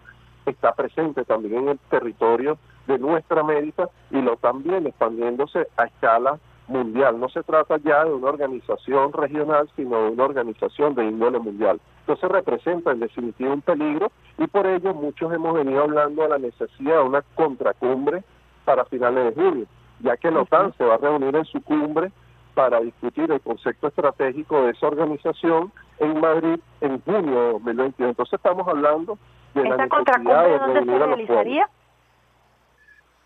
está 0.45 0.73
presente 0.73 1.23
también 1.25 1.63
en 1.63 1.69
el 1.69 1.79
territorio 1.89 2.57
de 2.87 2.97
nuestra 2.97 3.41
América 3.41 3.87
y 4.09 4.21
la 4.21 4.33
OTAN 4.33 4.63
viene 4.63 4.89
expandiéndose 4.89 5.67
a 5.77 5.85
escala 5.85 6.39
mundial. 6.69 7.19
No 7.19 7.27
se 7.29 7.43
trata 7.43 7.77
ya 7.77 8.05
de 8.05 8.13
una 8.13 8.29
organización 8.29 9.11
regional, 9.11 9.69
sino 9.75 10.03
de 10.03 10.09
una 10.11 10.23
organización 10.23 10.95
de 10.95 11.05
índole 11.05 11.39
mundial. 11.39 11.79
Entonces 12.01 12.29
representa 12.29 12.91
en 12.91 12.99
definitiva 12.99 13.53
un 13.53 13.61
peligro 13.61 14.11
y 14.37 14.47
por 14.47 14.65
ello 14.65 14.93
muchos 14.93 15.33
hemos 15.33 15.53
venido 15.53 15.83
hablando 15.83 16.23
de 16.23 16.29
la 16.29 16.37
necesidad 16.37 16.97
de 16.97 17.03
una 17.03 17.21
contracumbre 17.35 18.23
para 18.65 18.85
finales 18.85 19.35
de 19.35 19.41
junio, 19.41 19.65
ya 19.99 20.15
que 20.17 20.31
la 20.31 20.41
OTAN 20.41 20.73
se 20.77 20.85
va 20.85 20.95
a 20.95 20.97
reunir 20.97 21.35
en 21.35 21.45
su 21.45 21.61
cumbre 21.61 22.11
para 22.53 22.79
discutir 22.79 23.31
el 23.31 23.41
concepto 23.41 23.87
estratégico 23.87 24.61
de 24.63 24.71
esa 24.71 24.87
organización 24.87 25.71
en 25.99 26.19
Madrid 26.19 26.59
en 26.81 27.01
junio 27.01 27.39
de 27.39 27.51
2021. 27.53 28.09
Entonces 28.09 28.33
estamos 28.33 28.67
hablando 28.67 29.17
de 29.53 29.63
la 29.63 29.77
necesidad 29.77 30.43
de 30.43 30.73
reunir 30.73 31.01
a 31.01 31.07
los 31.07 31.21
pueblos. 31.21 31.69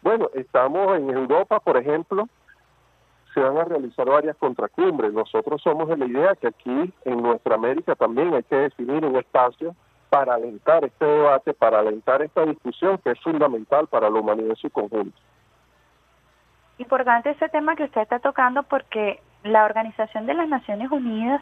Bueno, 0.02 0.30
estamos 0.34 0.98
en 0.98 1.10
Europa, 1.10 1.62
por 1.62 1.78
ejemplo, 1.78 2.28
se 3.34 3.40
van 3.40 3.58
a 3.58 3.66
realizar 3.66 4.08
varias 4.08 4.38
contracumbres. 4.38 5.14
Nosotros 5.14 5.62
somos 5.62 5.90
de 5.90 5.98
la 5.98 6.06
idea 6.06 6.36
que 6.36 6.48
aquí 6.48 6.94
en 7.06 7.22
nuestra 7.22 7.56
América 7.56 7.96
también 7.96 8.34
hay 8.34 8.44
que 8.44 8.56
definir 8.56 9.06
un 9.06 9.16
espacio 9.16 9.76
para 10.10 10.36
alentar 10.36 10.84
este 10.86 11.06
debate, 11.06 11.54
para 11.54 11.80
alentar 11.80 12.22
esta 12.22 12.46
discusión 12.46 13.00
que 13.00 13.12
es 13.12 13.20
fundamental 13.22 13.88
para 13.88 14.10
la 14.10 14.20
humanidad 14.20 14.52
en 14.52 14.56
su 14.58 14.70
conjunto. 14.70 15.18
Importante 16.78 17.32
ese 17.32 17.50
tema 17.50 17.76
que 17.76 17.86
usted 17.86 18.02
está 18.02 18.20
tocando 18.20 18.64
porque 18.64 19.22
la 19.44 19.66
Organización 19.66 20.26
de 20.26 20.34
las 20.34 20.48
Naciones 20.48 20.92
Unidas 20.92 21.42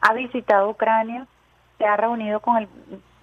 ha 0.00 0.14
visitado 0.14 0.70
Ucrania, 0.70 1.26
se 1.78 1.84
ha 1.84 1.96
reunido 1.96 2.40
con 2.40 2.58
el, 2.58 2.68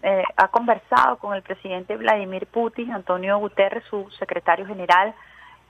eh, 0.04 0.24
ha 0.36 0.48
conversado 0.50 1.18
con 1.18 1.34
el 1.34 1.42
presidente 1.42 1.98
Vladimir 1.98 2.48
Putin, 2.48 2.92
Antonio 2.92 3.38
Guterres, 3.40 3.84
su 3.90 4.10
secretario 4.12 4.66
general. 4.66 5.14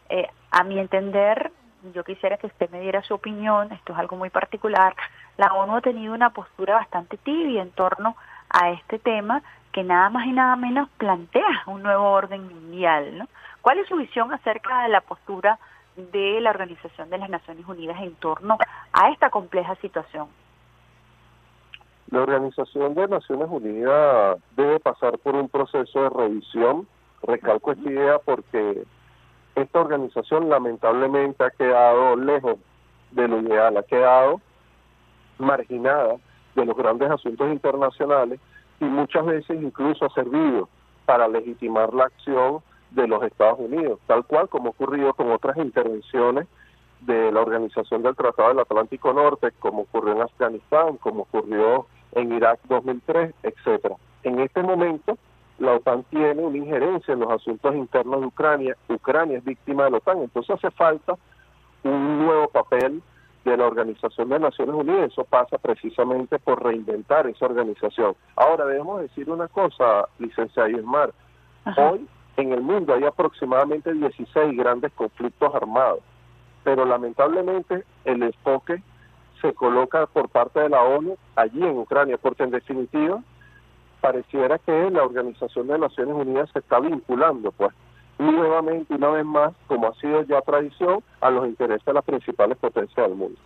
Eh, 0.09 0.27
a 0.51 0.63
mi 0.63 0.79
entender, 0.79 1.51
yo 1.93 2.03
quisiera 2.03 2.37
que 2.37 2.47
usted 2.47 2.69
me 2.69 2.81
diera 2.81 3.01
su 3.03 3.13
opinión, 3.13 3.71
esto 3.71 3.93
es 3.93 3.99
algo 3.99 4.15
muy 4.15 4.29
particular, 4.29 4.95
la 5.37 5.53
ONU 5.53 5.77
ha 5.77 5.81
tenido 5.81 6.13
una 6.13 6.31
postura 6.31 6.75
bastante 6.75 7.17
tibia 7.17 7.61
en 7.61 7.71
torno 7.71 8.15
a 8.49 8.71
este 8.71 8.99
tema 8.99 9.43
que 9.71 9.83
nada 9.83 10.09
más 10.09 10.25
y 10.25 10.31
nada 10.31 10.55
menos 10.55 10.89
plantea 10.97 11.63
un 11.67 11.83
nuevo 11.83 12.09
orden 12.09 12.47
mundial, 12.47 13.17
¿no? 13.17 13.27
¿Cuál 13.61 13.79
es 13.79 13.87
su 13.87 13.95
visión 13.95 14.33
acerca 14.33 14.83
de 14.83 14.89
la 14.89 15.01
postura 15.01 15.59
de 15.95 16.39
la 16.41 16.51
Organización 16.51 17.09
de 17.09 17.17
las 17.17 17.29
Naciones 17.29 17.67
Unidas 17.67 18.01
en 18.01 18.15
torno 18.15 18.57
a 18.93 19.09
esta 19.09 19.29
compleja 19.29 19.75
situación? 19.75 20.27
La 22.09 22.21
Organización 22.21 22.95
de 22.95 23.07
Naciones 23.07 23.47
Unidas 23.49 24.39
debe 24.55 24.79
pasar 24.79 25.17
por 25.19 25.35
un 25.35 25.49
proceso 25.49 26.03
de 26.03 26.09
revisión. 26.09 26.87
Recalco 27.21 27.73
esta 27.73 27.89
idea 27.89 28.19
porque 28.19 28.83
esta 29.57 29.81
organización 29.81 30.49
lamentablemente 30.49 31.43
ha 31.43 31.49
quedado 31.49 32.15
lejos 32.15 32.57
de 33.11 33.27
lo 33.27 33.39
ideal, 33.39 33.75
ha 33.75 33.83
quedado 33.83 34.39
marginada 35.39 36.17
de 36.55 36.65
los 36.65 36.77
grandes 36.77 37.09
asuntos 37.09 37.51
internacionales 37.51 38.39
y 38.79 38.85
muchas 38.85 39.25
veces 39.25 39.61
incluso 39.61 40.05
ha 40.05 40.09
servido 40.09 40.69
para 41.05 41.27
legitimar 41.27 41.91
la 41.93 42.05
acción 42.05 42.59
de 42.91 43.07
los 43.07 43.23
Estados 43.23 43.59
Unidos, 43.59 43.99
tal 44.05 44.25
cual 44.25 44.47
como 44.47 44.67
ha 44.67 44.71
ocurrido 44.71 45.13
con 45.13 45.31
otras 45.31 45.57
intervenciones 45.57 46.47
de 47.01 47.31
la 47.31 47.41
Organización 47.41 48.03
del 48.03 48.15
Tratado 48.15 48.49
del 48.49 48.59
Atlántico 48.59 49.11
Norte, 49.13 49.51
como 49.59 49.83
ocurrió 49.83 50.13
en 50.13 50.21
Afganistán, 50.21 50.97
como 50.97 51.23
ocurrió 51.23 51.87
en 52.11 52.31
Irak 52.31 52.59
2003, 52.65 53.33
etcétera. 53.41 53.95
En 54.23 54.39
este 54.39 54.61
momento, 54.61 55.17
la 55.59 55.73
OTAN 55.73 56.03
tiene 56.03 56.41
una 56.41 56.57
injerencia 56.57 57.13
en 57.13 57.21
los 57.21 57.31
asuntos 57.31 57.75
internos 57.75 58.21
de 58.21 58.27
Ucrania. 58.27 58.77
Ucrania 58.89 59.37
es 59.37 59.43
víctima 59.43 59.85
de 59.85 59.91
la 59.91 59.97
OTAN, 59.97 60.21
entonces 60.21 60.55
hace 60.55 60.71
falta 60.71 61.15
un 61.83 62.25
nuevo 62.25 62.47
papel 62.49 63.01
de 63.43 63.57
la 63.57 63.65
Organización 63.65 64.29
de 64.29 64.39
Naciones 64.39 64.75
Unidas. 64.75 65.11
Eso 65.11 65.23
pasa 65.23 65.57
precisamente 65.57 66.37
por 66.37 66.63
reinventar 66.63 67.27
esa 67.27 67.45
organización. 67.45 68.15
Ahora 68.35 68.65
debemos 68.65 69.01
decir 69.01 69.29
una 69.29 69.47
cosa, 69.47 70.07
licenciada 70.19 70.69
Yesmar. 70.69 71.13
Hoy 71.77 72.07
en 72.37 72.53
el 72.53 72.61
mundo 72.61 72.93
hay 72.93 73.03
aproximadamente 73.03 73.93
16 73.93 74.57
grandes 74.57 74.91
conflictos 74.93 75.53
armados, 75.55 75.99
pero 76.63 76.85
lamentablemente 76.85 77.83
el 78.05 78.23
enfoque 78.23 78.81
se 79.41 79.53
coloca 79.53 80.05
por 80.07 80.29
parte 80.29 80.59
de 80.59 80.69
la 80.69 80.83
ONU 80.83 81.17
allí 81.35 81.63
en 81.63 81.77
Ucrania, 81.77 82.17
porque 82.17 82.43
en 82.43 82.51
definitiva 82.51 83.21
pareciera 84.01 84.57
que 84.59 84.89
la 84.91 85.03
Organización 85.03 85.67
de 85.67 85.79
Naciones 85.79 86.15
Unidas 86.15 86.49
se 86.53 86.59
está 86.59 86.79
vinculando, 86.79 87.51
pues, 87.51 87.73
nuevamente, 88.17 88.93
una 88.95 89.09
vez 89.09 89.25
más, 89.25 89.53
como 89.67 89.87
ha 89.87 89.93
sido 89.95 90.23
ya 90.23 90.41
tradición, 90.41 91.03
a 91.21 91.29
los 91.29 91.47
intereses 91.47 91.85
de 91.85 91.93
las 91.93 92.03
principales 92.03 92.57
potencias 92.57 93.07
del 93.07 93.15
mundo. 93.15 93.39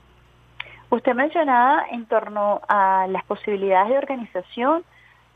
Usted 0.89 1.13
mencionaba 1.15 1.85
en 1.91 2.05
torno 2.05 2.61
a 2.67 3.07
las 3.09 3.23
posibilidades 3.25 3.89
de 3.89 3.97
organización, 3.97 4.83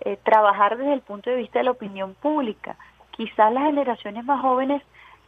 eh, 0.01 0.17
trabajar 0.23 0.77
desde 0.77 0.93
el 0.93 1.01
punto 1.01 1.29
de 1.29 1.37
vista 1.37 1.59
de 1.59 1.65
la 1.65 1.71
opinión 1.71 2.13
pública 2.15 2.75
quizás 3.15 3.51
las 3.53 3.65
generaciones 3.65 4.25
más 4.25 4.41
jóvenes 4.41 4.81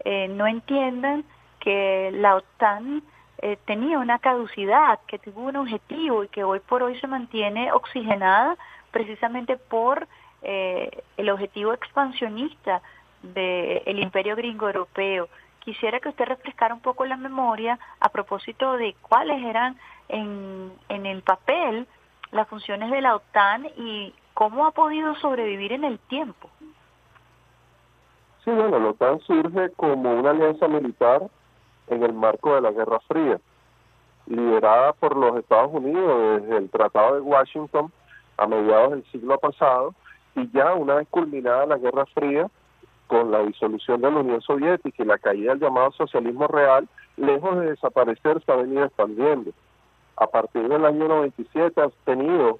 eh, 0.03 0.27
no 0.27 0.45
entiendan 0.45 1.23
que 1.59 2.11
la 2.13 2.35
OTAN 2.35 3.01
eh, 3.39 3.57
tenía 3.65 3.99
una 3.99 4.19
caducidad, 4.19 4.99
que 5.07 5.19
tuvo 5.19 5.41
un 5.41 5.55
objetivo 5.55 6.23
y 6.23 6.27
que 6.27 6.43
hoy 6.43 6.59
por 6.59 6.83
hoy 6.83 6.99
se 6.99 7.07
mantiene 7.07 7.71
oxigenada 7.71 8.57
precisamente 8.91 9.57
por 9.57 10.07
eh, 10.41 11.03
el 11.17 11.29
objetivo 11.29 11.73
expansionista 11.73 12.81
del 13.21 13.99
imperio 13.99 14.35
gringo 14.35 14.67
europeo. 14.67 15.27
Quisiera 15.59 15.99
que 15.99 16.09
usted 16.09 16.25
refrescara 16.25 16.73
un 16.73 16.81
poco 16.81 17.05
la 17.05 17.17
memoria 17.17 17.77
a 17.99 18.09
propósito 18.09 18.77
de 18.77 18.95
cuáles 19.01 19.43
eran 19.43 19.77
en, 20.07 20.71
en 20.89 21.05
el 21.05 21.21
papel 21.23 21.87
las 22.31 22.47
funciones 22.47 22.91
de 22.91 23.01
la 23.01 23.15
OTAN 23.15 23.65
y 23.77 24.13
cómo 24.33 24.65
ha 24.65 24.71
podido 24.71 25.15
sobrevivir 25.15 25.73
en 25.73 25.83
el 25.83 25.99
tiempo. 25.99 26.49
Sí, 28.43 28.51
bueno, 28.51 28.79
la 28.79 28.89
OTAN 28.89 29.19
surge 29.21 29.71
como 29.75 30.13
una 30.13 30.31
alianza 30.31 30.67
militar 30.67 31.23
en 31.87 32.03
el 32.03 32.13
marco 32.13 32.55
de 32.55 32.61
la 32.61 32.71
Guerra 32.71 32.99
Fría, 33.01 33.39
liderada 34.27 34.93
por 34.93 35.17
los 35.17 35.37
Estados 35.37 35.73
Unidos 35.73 36.41
desde 36.41 36.57
el 36.57 36.69
Tratado 36.69 37.15
de 37.15 37.21
Washington 37.21 37.91
a 38.37 38.47
mediados 38.47 38.91
del 38.91 39.05
siglo 39.11 39.37
pasado, 39.39 39.93
y 40.35 40.49
ya 40.51 40.73
una 40.73 40.95
vez 40.95 41.07
culminada 41.09 41.65
la 41.65 41.77
Guerra 41.77 42.05
Fría, 42.07 42.49
con 43.07 43.31
la 43.31 43.39
disolución 43.43 44.01
de 44.01 44.11
la 44.11 44.19
Unión 44.19 44.41
Soviética 44.41 45.03
y 45.03 45.05
la 45.05 45.17
caída 45.17 45.51
del 45.51 45.61
llamado 45.61 45.91
socialismo 45.91 46.47
real, 46.47 46.87
lejos 47.15 47.59
de 47.59 47.71
desaparecer, 47.71 48.43
se 48.43 48.51
ha 48.51 48.55
venido 48.55 48.83
expandiendo. 48.83 49.51
A 50.17 50.27
partir 50.27 50.67
del 50.67 50.85
año 50.85 51.07
97 51.07 51.81
ha 51.81 51.89
tenido 52.05 52.59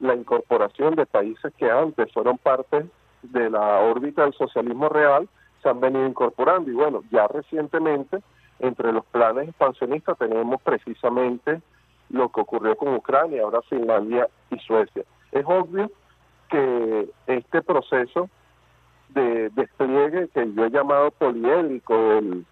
la 0.00 0.14
incorporación 0.14 0.94
de 0.94 1.06
países 1.06 1.52
que 1.56 1.70
antes 1.70 2.12
fueron 2.12 2.36
parte 2.38 2.86
de 3.22 3.50
la 3.50 3.78
órbita 3.80 4.22
del 4.22 4.34
socialismo 4.34 4.88
real 4.88 5.28
se 5.62 5.68
han 5.68 5.80
venido 5.80 6.06
incorporando 6.06 6.70
y 6.70 6.74
bueno, 6.74 7.02
ya 7.10 7.28
recientemente 7.28 8.18
entre 8.58 8.92
los 8.92 9.04
planes 9.06 9.48
expansionistas 9.48 10.18
tenemos 10.18 10.60
precisamente 10.62 11.62
lo 12.10 12.28
que 12.30 12.40
ocurrió 12.40 12.76
con 12.76 12.94
Ucrania, 12.94 13.42
ahora 13.42 13.62
Finlandia 13.62 14.28
y 14.52 14.58
Suecia. 14.60 15.04
Es 15.32 15.44
obvio 15.46 15.90
que 16.48 17.08
este 17.26 17.62
proceso 17.62 18.28
de 19.10 19.50
despliegue 19.50 20.28
que 20.28 20.52
yo 20.54 20.64
he 20.64 20.70
llamado 20.70 21.10
poliédrico 21.10 21.94
del, 21.94 22.46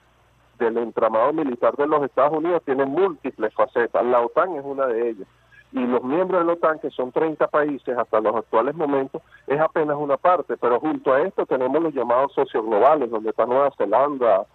del 0.59 0.77
entramado 0.79 1.33
militar 1.33 1.77
de 1.77 1.87
los 1.87 2.03
Estados 2.05 2.37
Unidos 2.39 2.63
tiene 2.65 2.85
múltiples 2.85 3.53
facetas. 3.55 4.05
La 4.05 4.21
OTAN 4.21 4.57
es 4.57 4.65
una 4.65 4.87
de 4.87 5.11
ellas 5.11 5.29
y 5.73 5.87
los 5.87 6.03
miembros 6.03 6.41
de 6.41 6.47
la 6.47 6.53
OTAN, 6.55 6.81
que 6.81 6.91
son 6.91 7.13
30 7.13 7.47
países 7.47 7.97
hasta 7.97 8.21
los 8.21 8.35
actuales 8.35 8.75
momentos, 8.75 9.23
es 9.47 9.61
apenas 9.61 9.97
una 9.97 10.17
parte, 10.17 10.57
pero 10.57 10.81
junto 10.81 11.13
a 11.13 11.23
esto 11.23 11.47
tenemos 11.47 11.81
los 11.81 11.95
llamados 11.95 12.33
socios 12.33 12.65
globales, 12.65 13.11
donde 13.11 13.31
está 13.31 13.47
Nueva 13.47 13.71
Zelanda, 13.77 14.47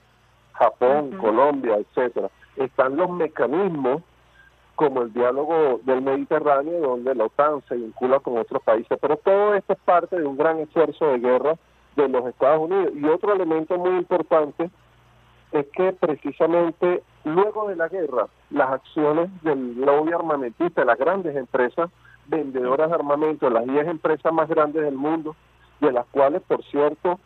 Japón, 0.54 1.12
Colombia, 1.18 1.78
etcétera. 1.78 2.30
Están 2.58 2.98
los 2.98 3.10
mecanismos 3.10 4.02
como 4.76 5.02
el 5.02 5.14
diálogo 5.14 5.80
del 5.84 6.02
Mediterráneo, 6.02 6.80
donde 6.80 7.16
la 7.16 7.26
OTAN 7.26 7.64
se 7.68 7.76
vincula 7.76 8.20
con 8.20 8.38
otros 8.38 8.62
países, 8.64 8.98
pero 9.02 9.18
todo 9.18 9.56
esto 9.56 9.74
es 9.74 9.80
parte 9.80 10.20
de 10.20 10.26
un 10.26 10.38
gran 10.38 10.60
esfuerzo 10.60 11.08
de 11.08 11.20
guerra 11.20 11.56
de 11.96 12.10
los 12.10 12.26
Estados 12.26 12.62
Unidos. 12.62 12.92
Y 12.96 13.06
otro 13.06 13.34
elemento 13.34 13.78
muy 13.78 13.98
importante 13.98 14.70
es 15.52 15.66
que 15.68 15.94
precisamente 15.94 17.04
luego 17.24 17.70
de 17.70 17.76
la 17.76 17.88
guerra, 17.88 18.28
las 18.50 18.72
acciones 18.72 19.30
del 19.44 19.80
lobby 19.80 20.12
armamentista, 20.12 20.84
las 20.84 20.98
grandes 20.98 21.36
empresas 21.36 21.90
vendedoras 22.28 22.90
de 22.90 22.96
armamento, 22.96 23.50
las 23.50 23.66
10 23.66 23.88
empresas 23.88 24.34
más 24.34 24.50
grandes 24.50 24.84
del 24.84 24.96
mundo, 24.96 25.36
de 25.80 25.92
las 25.92 26.06
cuales, 26.08 26.42
por 26.42 26.64
cierto, 26.66 27.20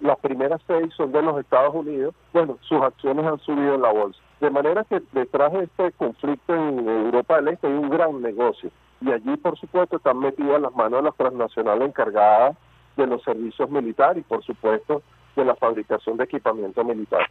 las 0.00 0.18
primeras 0.18 0.60
seis 0.66 0.92
son 0.94 1.12
de 1.12 1.22
los 1.22 1.38
Estados 1.40 1.74
Unidos, 1.74 2.14
bueno, 2.32 2.58
sus 2.62 2.80
acciones 2.80 3.26
han 3.26 3.38
subido 3.40 3.74
en 3.74 3.82
la 3.82 3.92
bolsa. 3.92 4.20
De 4.40 4.50
manera 4.50 4.84
que 4.84 5.02
detrás 5.12 5.52
de 5.52 5.64
este 5.64 5.92
conflicto 5.92 6.54
en 6.54 6.88
Europa 6.88 7.36
del 7.36 7.48
Este 7.48 7.66
hay 7.66 7.72
un 7.72 7.90
gran 7.90 8.22
negocio. 8.22 8.70
Y 9.00 9.12
allí, 9.12 9.36
por 9.36 9.58
supuesto, 9.58 9.96
están 9.96 10.18
metidas 10.18 10.60
las 10.60 10.74
manos 10.74 11.00
de 11.00 11.02
las 11.04 11.16
transnacionales 11.16 11.88
encargadas 11.88 12.56
de 12.96 13.06
los 13.06 13.22
servicios 13.22 13.68
militares 13.70 14.18
y, 14.18 14.28
por 14.28 14.44
supuesto, 14.44 15.02
de 15.34 15.44
la 15.44 15.54
fabricación 15.56 16.16
de 16.16 16.24
equipamiento 16.24 16.84
militar. 16.84 17.28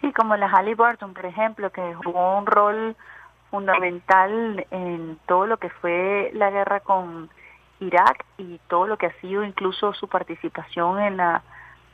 Sí, 0.00 0.12
como 0.12 0.36
la 0.36 0.48
Halliburton, 0.48 1.14
por 1.14 1.26
ejemplo, 1.26 1.70
que 1.70 1.94
jugó 1.94 2.38
un 2.38 2.46
rol 2.46 2.96
fundamental 3.50 4.66
en 4.70 5.18
todo 5.26 5.46
lo 5.46 5.56
que 5.58 5.68
fue 5.68 6.30
la 6.34 6.50
guerra 6.50 6.80
con 6.80 7.30
Irak 7.80 8.24
y 8.38 8.58
todo 8.68 8.86
lo 8.86 8.96
que 8.96 9.06
ha 9.06 9.20
sido 9.20 9.44
incluso 9.44 9.92
su 9.92 10.08
participación 10.08 11.00
en 11.00 11.16
la 11.16 11.42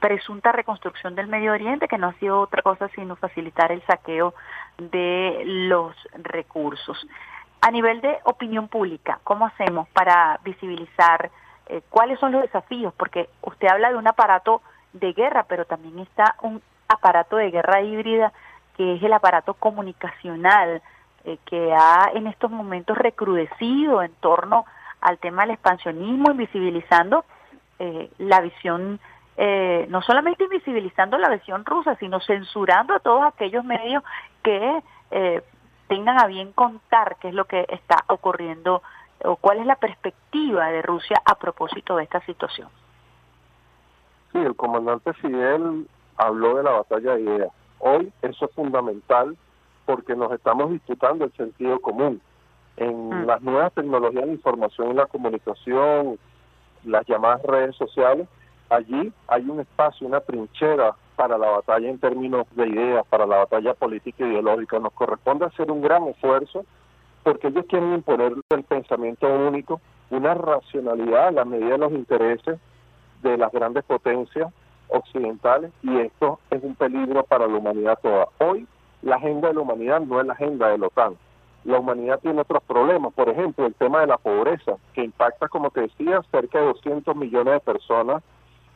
presunta 0.01 0.53
reconstrucción 0.53 1.15
del 1.15 1.27
Medio 1.27 1.53
Oriente, 1.53 1.89
que 1.89 1.99
no 1.99 2.09
ha 2.09 2.13
sido 2.15 2.41
otra 2.41 2.63
cosa 2.63 2.89
sino 2.95 3.17
facilitar 3.17 3.73
el 3.73 3.83
saqueo 3.87 4.35
de 4.79 5.43
los 5.45 5.95
recursos. 6.23 7.07
A 7.61 7.71
nivel 7.71 8.01
de 8.01 8.19
opinión 8.25 8.69
pública, 8.69 9.19
¿cómo 9.25 9.47
hacemos 9.47 9.89
para 9.89 10.39
visibilizar 10.45 11.31
eh, 11.67 11.83
cuáles 11.91 12.21
son 12.21 12.33
los 12.33 12.43
desafíos? 12.43 12.95
Porque 12.97 13.29
usted 13.43 13.69
habla 13.69 13.91
de 13.91 13.97
un 13.97 14.07
aparato 14.07 14.63
de 14.93 15.13
guerra, 15.13 15.45
pero 15.49 15.65
también 15.65 15.99
está 15.99 16.37
un 16.43 16.63
aparato 16.89 17.37
de 17.37 17.51
guerra 17.51 17.83
híbrida, 17.83 18.33
que 18.77 18.95
es 18.95 19.03
el 19.03 19.13
aparato 19.13 19.55
comunicacional, 19.55 20.83
eh, 21.25 21.39
que 21.45 21.75
ha 21.75 22.11
en 22.15 22.27
estos 22.29 22.51
momentos 22.51 22.97
recrudecido 22.97 24.03
en 24.03 24.13
torno 24.21 24.65
al 25.01 25.19
tema 25.19 25.43
del 25.43 25.53
expansionismo, 25.53 26.31
invisibilizando 26.31 27.25
eh, 27.79 28.11
la 28.19 28.41
visión, 28.41 29.01
eh, 29.41 29.87
no 29.89 30.03
solamente 30.03 30.43
invisibilizando 30.45 31.17
la 31.17 31.29
visión 31.29 31.65
rusa, 31.65 31.95
sino 32.01 32.19
censurando 32.19 32.93
a 32.93 32.99
todos 32.99 33.23
aquellos 33.23 33.65
medios 33.65 34.03
que 34.43 34.83
eh, 35.13 35.43
tengan 35.87 36.21
a 36.21 36.27
bien 36.27 36.51
contar 36.51 37.17
qué 37.21 37.29
es 37.29 37.35
lo 37.35 37.45
que 37.45 37.65
está 37.69 38.05
ocurriendo 38.09 38.83
o 39.23 39.37
cuál 39.37 39.59
es 39.59 39.67
la 39.67 39.77
perspectiva 39.77 40.67
de 40.73 40.83
Rusia 40.83 41.23
a 41.25 41.37
propósito 41.37 41.95
de 41.95 42.03
esta 42.03 42.21
situación. 42.23 42.69
Sí, 44.33 44.39
el 44.39 44.57
comandante 44.57 45.13
Fidel 45.15 45.87
habló 46.17 46.57
de 46.57 46.65
la 46.65 46.73
batalla 46.73 47.15
de 47.15 47.23
ideas. 47.23 47.53
Hoy 47.79 48.13
eso 48.23 48.47
es 48.47 48.55
fundamental 48.57 49.37
porque 49.87 50.17
nos 50.17 50.33
estamos 50.33 50.73
disputando 50.73 51.25
el 51.25 51.33
sentido 51.35 51.81
común 51.81 52.21
en 52.77 53.11
mm. 53.11 53.27
las 53.27 53.41
nuevas 53.41 53.73
tecnologías 53.73 54.27
de 54.27 54.33
información 54.33 54.91
y 54.91 54.95
la 54.95 55.07
comunicación, 55.07 56.19
las 56.85 57.07
llamadas 57.07 57.41
redes 57.45 57.77
sociales, 57.77 58.27
allí 58.71 59.13
hay 59.27 59.49
un 59.49 59.61
espacio, 59.61 60.07
una 60.07 60.21
trinchera 60.21 60.95
para 61.17 61.37
la 61.37 61.51
batalla 61.51 61.89
en 61.89 61.99
términos 61.99 62.47
de 62.55 62.69
ideas, 62.69 63.07
para 63.09 63.27
la 63.27 63.39
batalla 63.39 63.75
política 63.75 64.25
e 64.25 64.29
ideológica. 64.29 64.79
Nos 64.79 64.93
corresponde 64.93 65.47
hacer 65.47 65.71
un 65.71 65.83
gran 65.83 66.05
esfuerzo 66.09 66.65
porque 67.25 67.49
ellos 67.49 67.67
quieren 67.69 67.95
imponer 67.95 68.33
el 68.51 68.65
pensamiento 68.65 69.27
único, 69.27 69.81
una 70.11 70.35
racionalidad 70.35 71.29
a 71.29 71.33
la 71.33 71.45
medida 71.45 71.73
de 71.73 71.79
los 71.79 71.93
intereses 71.93 72.59
de 73.23 73.37
las 73.37 73.53
grandes 73.53 73.85
potencias 73.85 74.53
occidentales 74.89 75.73
y 75.83 75.99
esto 75.99 76.39
es 76.51 76.63
un 76.63 76.75
peligro 76.75 77.25
para 77.25 77.47
la 77.47 77.57
humanidad 77.57 77.99
toda. 78.01 78.29
Hoy 78.39 78.67
la 79.03 79.17
agenda 79.17 79.49
de 79.49 79.55
la 79.55 79.61
humanidad 79.61 80.01
no 80.01 80.21
es 80.21 80.27
la 80.27 80.33
agenda 80.33 80.69
de 80.69 80.79
la 80.79 80.87
OTAN 80.87 81.17
la 81.65 81.79
humanidad 81.79 82.21
tiene 82.21 82.41
otros 82.41 82.63
problemas, 82.63 83.13
por 83.13 83.29
ejemplo, 83.29 83.67
el 83.67 83.75
tema 83.75 84.01
de 84.01 84.07
la 84.07 84.17
pobreza, 84.17 84.77
que 84.95 85.05
impacta, 85.05 85.49
como 85.49 85.71
te 85.71 85.83
decía, 85.83 86.23
cerca 86.31 86.61
de 86.61 86.67
200 86.67 87.15
millones 87.17 87.55
de 87.55 87.61
personas 87.61 88.23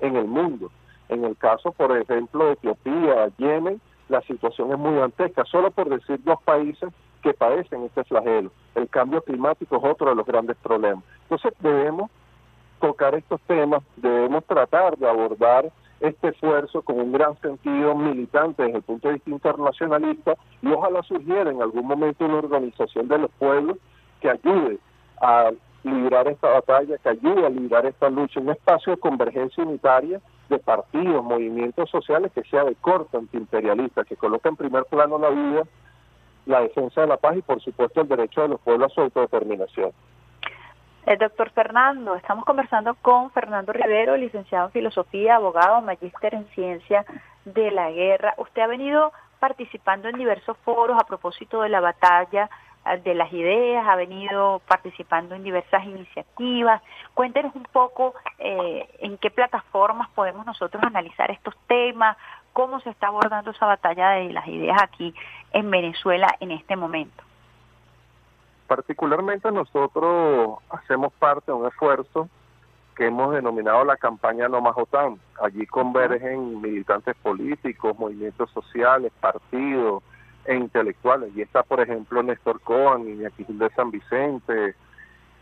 en 0.03 0.17
el 0.17 0.27
mundo. 0.27 0.71
En 1.09 1.25
el 1.25 1.37
caso, 1.37 1.73
por 1.73 1.97
ejemplo, 1.97 2.47
de 2.47 2.53
Etiopía, 2.53 3.29
Yemen, 3.39 3.81
la 4.09 4.21
situación 4.23 4.71
es 4.73 4.79
muy 4.79 4.95
dantesca, 4.95 5.45
solo 5.47 5.71
por 5.71 5.89
decir 5.89 6.21
dos 6.23 6.43
países 6.43 6.93
que 7.23 7.33
padecen 7.33 7.85
este 7.85 8.05
flagelo. 8.05 8.51
El 8.75 8.89
cambio 8.89 9.23
climático 9.23 9.77
es 9.77 9.85
otro 9.85 10.11
de 10.11 10.17
los 10.17 10.27
grandes 10.27 10.57
problemas. 10.59 11.05
Entonces 11.23 11.55
debemos 11.61 12.11
tocar 12.81 13.15
estos 13.15 13.41
temas, 13.43 13.83
debemos 13.97 14.45
tratar 14.45 14.99
de 14.99 15.09
abordar 15.09 15.71
este 16.01 16.29
esfuerzo 16.29 16.83
con 16.83 16.99
un 16.99 17.13
gran 17.13 17.41
sentido 17.41 17.95
militante 17.95 18.65
desde 18.65 18.79
el 18.79 18.83
punto 18.83 19.07
de 19.07 19.15
vista 19.15 19.31
internacionalista 19.31 20.35
y 20.61 20.73
ojalá 20.73 21.01
surgiera 21.05 21.49
en 21.49 21.63
algún 21.63 21.87
momento 21.87 22.25
una 22.25 22.39
organización 22.39 23.07
de 23.07 23.19
los 23.19 23.31
pueblos 23.39 23.79
que 24.21 24.31
ayude 24.31 24.79
a 25.21 25.53
librar 25.85 26.29
esta 26.29 26.49
batalla, 26.49 26.99
que 26.99 27.09
ayude 27.09 27.47
a 27.47 27.51
librar 27.51 27.87
esta 27.87 28.09
lucha, 28.09 28.41
un 28.41 28.51
espacio 28.51 28.93
de 28.93 29.01
convergencia 29.01 29.65
unitaria 29.65 30.21
de 30.49 30.59
partidos, 30.59 31.25
movimientos 31.25 31.91
sociales 31.91 32.31
que 32.33 32.45
sea 32.45 32.65
de 32.65 32.75
corte 32.77 33.17
antiimperialista, 33.17 34.05
que 34.05 34.17
coloque 34.17 34.49
en 34.49 34.57
primer 34.57 34.85
plano 34.85 35.19
la 35.19 35.31
vida, 35.31 35.63
la 36.47 36.61
defensa 36.61 37.01
de 37.01 37.07
la 37.07 37.17
paz 37.17 37.37
y 37.37 37.43
por 37.43 37.61
supuesto 37.61 38.01
el 38.01 38.09
derecho 38.09 38.43
de 38.43 38.49
los 38.49 38.61
pueblos 38.61 38.93
a 38.93 38.95
su 38.95 39.01
autodeterminación. 39.01 39.93
El 41.07 41.19
doctor 41.19 41.51
Fernando, 41.51 42.15
estamos 42.15 42.45
conversando 42.45 42.95
con 42.95 43.31
Fernando 43.33 43.73
Rivero, 43.73 44.17
licenciado 44.17 44.67
en 44.67 44.73
Filosofía, 44.73 45.37
abogado, 45.37 45.81
magíster 45.81 46.35
en 46.35 46.45
Ciencia 46.55 47.05
de 47.45 47.73
la 47.73 47.91
Guerra. 47.91 48.35
Usted 48.37 48.63
ha 48.63 48.69
venido 48.69 49.13
participando 49.41 50.09
en 50.09 50.17
diversos 50.17 50.57
foros 50.59 50.97
a 51.01 51.05
propósito 51.05 51.63
de 51.63 51.69
la 51.71 51.81
batalla 51.81 52.45
eh, 52.45 52.49
de 53.05 53.15
las 53.15 53.33
ideas, 53.33 53.87
ha 53.87 53.95
venido 53.95 54.61
participando 54.67 55.35
en 55.35 55.45
diversas 55.45 55.85
iniciativas. 55.85 56.83
Cuéntenos 57.15 57.55
un 57.55 57.63
poco 57.65 58.15
eh, 58.39 58.89
en 58.99 59.19
qué 59.19 59.31
plataformas 59.31 60.09
podemos 60.11 60.45
nosotros 60.45 60.83
analizar 60.83 61.31
estos 61.31 61.55
temas, 61.69 62.17
cómo 62.53 62.81
se 62.81 62.91
está 62.91 63.07
abordando 63.07 63.53
esa 63.53 63.67
batalla 63.67 64.11
de 64.11 64.33
las 64.33 64.47
ideas 64.49 64.83
aquí 64.83 65.15
en 65.53 65.71
Venezuela 65.71 66.35
en 66.41 66.51
este 66.51 66.75
momento. 66.75 67.23
Particularmente 68.67 69.53
nosotros 69.53 70.59
hacemos 70.71 71.13
parte 71.15 71.53
de 71.53 71.59
un 71.59 71.69
esfuerzo 71.69 72.29
que 72.97 73.07
hemos 73.07 73.33
denominado 73.33 73.85
la 73.85 73.97
campaña 73.97 74.49
No 74.49 74.61
Más 74.61 74.77
OTAN. 74.77 75.19
Allí 75.41 75.67
convergen 75.67 76.61
militantes 76.61 77.15
políticos, 77.23 77.97
movimientos 77.99 78.51
sociales, 78.51 79.13
partidos 79.21 80.03
e 80.45 80.55
intelectuales. 80.55 81.35
Y 81.37 81.43
está, 81.43 81.63
por 81.63 81.81
ejemplo, 81.81 82.23
Néstor 82.23 82.61
Cohen, 82.61 83.09
Iñaki 83.09 83.45
de 83.49 83.71
San 83.71 83.91
Vicente, 83.91 84.75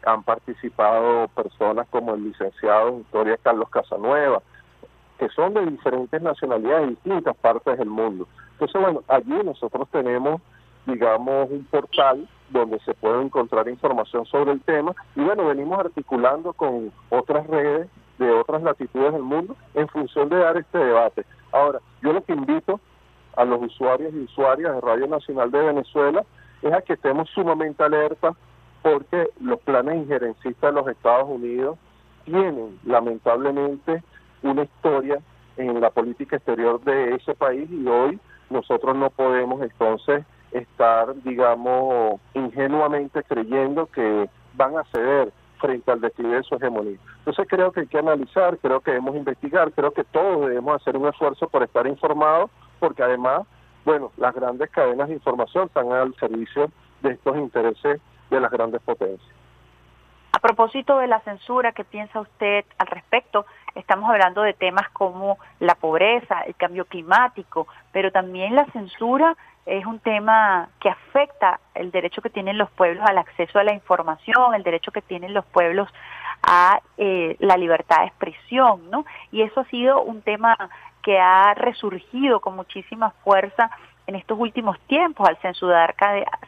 han 0.04 0.22
participado 0.22 1.28
personas 1.28 1.86
como 1.90 2.14
el 2.14 2.24
licenciado 2.24 2.88
en 2.88 3.00
Historia 3.00 3.38
Carlos 3.42 3.68
Casanueva, 3.70 4.42
que 5.18 5.28
son 5.30 5.54
de 5.54 5.66
diferentes 5.66 6.20
nacionalidades, 6.22 6.82
de 6.82 6.90
distintas 6.90 7.36
partes 7.36 7.78
del 7.78 7.88
mundo. 7.88 8.26
Entonces, 8.52 8.80
bueno, 8.80 9.02
allí 9.08 9.44
nosotros 9.44 9.88
tenemos, 9.90 10.40
digamos, 10.86 11.50
un 11.50 11.64
portal 11.66 12.28
donde 12.50 12.78
se 12.80 12.94
puede 12.94 13.22
encontrar 13.22 13.68
información 13.68 14.26
sobre 14.26 14.52
el 14.52 14.60
tema 14.62 14.94
y 15.14 15.20
bueno, 15.20 15.46
venimos 15.46 15.78
articulando 15.78 16.52
con 16.52 16.92
otras 17.10 17.46
redes 17.46 17.88
de 18.18 18.30
otras 18.32 18.62
latitudes 18.62 19.12
del 19.12 19.22
mundo 19.22 19.56
en 19.74 19.88
función 19.88 20.28
de 20.28 20.36
dar 20.36 20.56
este 20.56 20.78
debate. 20.78 21.24
Ahora, 21.52 21.80
yo 22.02 22.12
lo 22.12 22.22
que 22.24 22.32
invito 22.32 22.80
a 23.40 23.44
los 23.46 23.62
usuarios 23.62 24.12
y 24.12 24.24
usuarias 24.24 24.74
de 24.74 24.80
Radio 24.82 25.06
Nacional 25.06 25.50
de 25.50 25.62
Venezuela 25.62 26.24
es 26.60 26.72
a 26.72 26.82
que 26.82 26.92
estemos 26.92 27.28
sumamente 27.30 27.82
alerta 27.82 28.34
porque 28.82 29.28
los 29.40 29.58
planes 29.60 29.96
injerencistas 29.96 30.74
de 30.74 30.80
los 30.80 30.88
Estados 30.88 31.26
Unidos 31.26 31.78
tienen 32.24 32.78
lamentablemente 32.84 34.02
una 34.42 34.64
historia 34.64 35.20
en 35.56 35.80
la 35.80 35.90
política 35.90 36.36
exterior 36.36 36.82
de 36.82 37.14
ese 37.14 37.34
país 37.34 37.70
y 37.70 37.86
hoy 37.86 38.20
nosotros 38.50 38.94
no 38.94 39.08
podemos 39.08 39.62
entonces 39.62 40.24
estar, 40.52 41.14
digamos, 41.22 42.20
ingenuamente 42.34 43.22
creyendo 43.22 43.86
que 43.86 44.28
van 44.54 44.76
a 44.76 44.84
ceder 44.92 45.32
frente 45.58 45.90
al 45.90 46.00
declive 46.00 46.36
de 46.36 46.42
su 46.42 46.56
hegemonía. 46.56 46.98
Entonces 47.18 47.46
creo 47.48 47.72
que 47.72 47.80
hay 47.80 47.86
que 47.86 47.98
analizar, 47.98 48.58
creo 48.58 48.80
que 48.80 48.90
debemos 48.90 49.16
investigar, 49.16 49.72
creo 49.72 49.92
que 49.92 50.04
todos 50.04 50.46
debemos 50.48 50.80
hacer 50.80 50.96
un 50.96 51.08
esfuerzo 51.08 51.48
por 51.48 51.62
estar 51.62 51.86
informados, 51.86 52.50
porque 52.80 53.02
además, 53.02 53.42
bueno, 53.84 54.10
las 54.16 54.34
grandes 54.34 54.70
cadenas 54.70 55.08
de 55.08 55.14
información 55.14 55.66
están 55.66 55.92
al 55.92 56.14
servicio 56.16 56.70
de 57.02 57.12
estos 57.12 57.36
intereses 57.36 58.00
de 58.30 58.40
las 58.40 58.50
grandes 58.50 58.80
potencias. 58.82 59.30
A 60.32 60.38
propósito 60.38 60.98
de 60.98 61.08
la 61.08 61.20
censura, 61.20 61.72
¿qué 61.72 61.84
piensa 61.84 62.20
usted 62.20 62.64
al 62.78 62.86
respecto? 62.86 63.46
Estamos 63.74 64.08
hablando 64.08 64.42
de 64.42 64.54
temas 64.54 64.88
como 64.90 65.38
la 65.58 65.74
pobreza, 65.74 66.40
el 66.42 66.54
cambio 66.54 66.84
climático, 66.84 67.66
pero 67.92 68.10
también 68.12 68.54
la 68.54 68.64
censura 68.66 69.36
es 69.66 69.84
un 69.86 69.98
tema 69.98 70.68
que 70.80 70.88
afecta 70.88 71.60
el 71.74 71.90
derecho 71.90 72.22
que 72.22 72.30
tienen 72.30 72.58
los 72.58 72.70
pueblos 72.70 73.04
al 73.06 73.18
acceso 73.18 73.58
a 73.58 73.64
la 73.64 73.74
información, 73.74 74.54
el 74.54 74.62
derecho 74.62 74.92
que 74.92 75.02
tienen 75.02 75.34
los 75.34 75.44
pueblos 75.46 75.88
a 76.42 76.80
eh, 76.96 77.36
la 77.38 77.56
libertad 77.56 78.00
de 78.00 78.06
expresión, 78.06 78.90
¿no? 78.90 79.04
Y 79.30 79.42
eso 79.42 79.60
ha 79.60 79.64
sido 79.66 80.02
un 80.02 80.22
tema 80.22 80.56
que 81.02 81.18
ha 81.18 81.54
resurgido 81.54 82.40
con 82.40 82.56
muchísima 82.56 83.10
fuerza 83.24 83.70
en 84.06 84.16
estos 84.16 84.38
últimos 84.38 84.78
tiempos 84.80 85.28
al 85.28 85.36
censurar, 85.38 85.94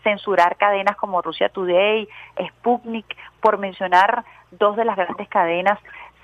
censurar 0.02 0.56
cadenas 0.56 0.96
como 0.96 1.22
Rusia 1.22 1.48
Today, 1.48 2.08
Sputnik, 2.48 3.06
por 3.40 3.58
mencionar 3.58 4.24
dos 4.50 4.76
de 4.76 4.84
las 4.84 4.96
grandes 4.96 5.28
cadenas 5.28 5.78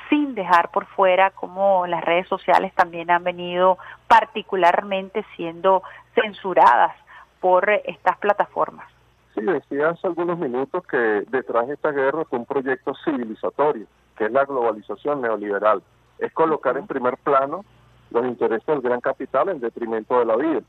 sin 0.09 0.35
dejar 0.35 0.71
por 0.71 0.87
fuera 0.87 1.31
cómo 1.31 1.87
las 1.87 2.03
redes 2.05 2.27
sociales 2.29 2.73
también 2.75 3.11
han 3.11 3.25
venido 3.25 3.79
particularmente 4.07 5.25
siendo 5.37 5.83
censuradas 6.15 6.97
por 7.41 7.71
estas 7.71 8.19
plataformas. 8.19 8.87
Sí, 9.35 9.43
decía 9.43 9.91
hace 9.91 10.07
algunos 10.07 10.39
minutos 10.39 10.85
que 10.87 10.97
detrás 10.97 11.69
de 11.69 11.75
esta 11.75 11.93
guerra 11.93 12.25
fue 12.25 12.39
un 12.39 12.47
proyecto 12.47 12.95
civilizatorio, 13.05 13.87
que 14.17 14.25
es 14.25 14.33
la 14.33 14.45
globalización 14.45 15.21
neoliberal. 15.21 15.83
Es 16.19 16.33
colocar 16.33 16.77
en 16.77 16.87
primer 16.87 17.17
plano 17.19 17.65
los 18.11 18.27
intereses 18.27 18.67
del 18.67 18.81
gran 18.81 19.01
capital 19.01 19.49
en 19.49 19.61
detrimento 19.61 20.19
de 20.19 20.25
la 20.25 20.37
vida. 20.37 20.61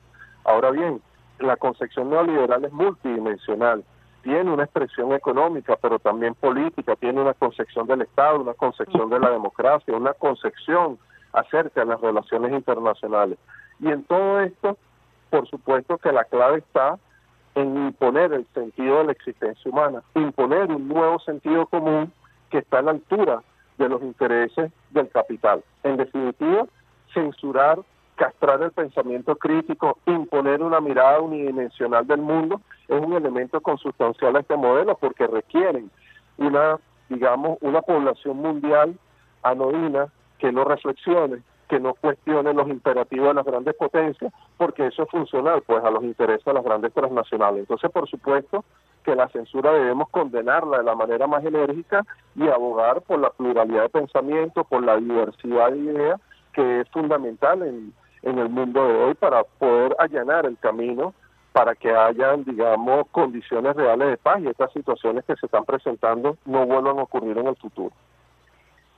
Ahora 0.43 0.71
bien, 0.71 1.01
la 1.39 1.57
concepción 1.57 2.09
neoliberal 2.09 2.65
es 2.65 2.71
multidimensional. 2.71 3.83
Tiene 4.23 4.51
una 4.51 4.63
expresión 4.63 5.13
económica, 5.13 5.77
pero 5.81 5.99
también 5.99 6.35
política, 6.35 6.95
tiene 6.95 7.21
una 7.21 7.33
concepción 7.33 7.87
del 7.87 8.01
Estado, 8.01 8.41
una 8.41 8.53
concepción 8.53 9.09
de 9.09 9.19
la 9.19 9.29
democracia, 9.29 9.95
una 9.95 10.13
concepción 10.13 10.99
acerca 11.31 11.81
de 11.81 11.87
las 11.87 12.01
relaciones 12.01 12.51
internacionales. 12.51 13.37
Y 13.79 13.87
en 13.87 14.03
todo 14.03 14.41
esto, 14.41 14.77
por 15.29 15.47
supuesto 15.47 15.97
que 15.97 16.11
la 16.11 16.25
clave 16.25 16.57
está 16.59 16.99
en 17.55 17.77
imponer 17.77 18.33
el 18.33 18.45
sentido 18.53 18.99
de 18.99 19.05
la 19.05 19.11
existencia 19.13 19.71
humana, 19.71 20.03
imponer 20.15 20.71
un 20.71 20.87
nuevo 20.87 21.19
sentido 21.19 21.65
común 21.67 22.11
que 22.49 22.59
está 22.59 22.79
a 22.79 22.81
la 22.81 22.91
altura 22.91 23.41
de 23.77 23.89
los 23.89 24.01
intereses 24.01 24.71
del 24.91 25.09
capital. 25.09 25.63
En 25.83 25.97
definitiva, 25.97 26.65
censurar, 27.39 27.79
castrar 28.15 28.61
el 28.61 28.71
pensamiento 28.71 29.35
crítico, 29.35 29.97
imponer 30.05 30.61
una 30.61 30.81
mirada 30.81 31.19
unidimensional 31.21 32.05
del 32.05 32.19
mundo 32.21 32.61
es 32.87 33.01
un 33.01 33.13
elemento 33.13 33.61
consustancial 33.61 34.35
a 34.35 34.39
este 34.39 34.57
modelo 34.57 34.95
porque 34.97 35.25
requieren 35.27 35.89
una, 36.37 36.77
digamos, 37.07 37.57
una 37.61 37.81
población 37.81 38.37
mundial 38.37 38.97
anodina 39.43 40.07
que 40.37 40.51
no 40.51 40.65
reflexione, 40.65 41.41
que 41.69 41.79
no 41.79 41.93
cuestione 41.93 42.53
los 42.53 42.67
imperativos 42.67 43.29
de 43.29 43.33
las 43.35 43.45
grandes 43.45 43.75
potencias, 43.75 44.33
porque 44.57 44.87
eso 44.87 45.03
es 45.03 45.09
funcional 45.09 45.61
pues 45.65 45.83
a 45.83 45.91
los 45.91 46.03
intereses 46.03 46.43
de 46.43 46.53
las 46.53 46.63
grandes 46.63 46.93
transnacionales. 46.93 47.61
Entonces, 47.61 47.89
por 47.91 48.09
supuesto 48.09 48.65
que 49.03 49.15
la 49.15 49.29
censura 49.29 49.71
debemos 49.71 50.09
condenarla 50.09 50.79
de 50.79 50.83
la 50.83 50.95
manera 50.95 51.25
más 51.27 51.43
enérgica 51.45 52.05
y 52.35 52.47
abogar 52.49 53.01
por 53.01 53.19
la 53.19 53.29
pluralidad 53.29 53.83
de 53.83 53.89
pensamiento, 53.89 54.65
por 54.65 54.83
la 54.83 54.97
diversidad 54.97 55.71
de 55.71 55.77
ideas, 55.77 56.19
que 56.59 56.81
es 56.81 56.89
fundamental 56.89 57.63
en, 57.63 57.93
en 58.21 58.37
el 58.37 58.49
mundo 58.49 58.85
de 58.85 58.93
hoy 58.93 59.13
para 59.13 59.45
poder 59.45 59.95
allanar 59.97 60.45
el 60.45 60.57
camino 60.57 61.13
para 61.53 61.73
que 61.73 61.89
hayan, 61.89 62.43
digamos, 62.43 63.07
condiciones 63.11 63.77
reales 63.77 64.09
de 64.09 64.17
paz 64.17 64.41
y 64.41 64.47
estas 64.47 64.71
situaciones 64.73 65.23
que 65.23 65.37
se 65.37 65.45
están 65.45 65.63
presentando 65.63 66.37
no 66.45 66.65
vuelvan 66.65 66.99
a 66.99 67.03
ocurrir 67.03 67.37
en 67.37 67.47
el 67.47 67.55
futuro 67.55 67.93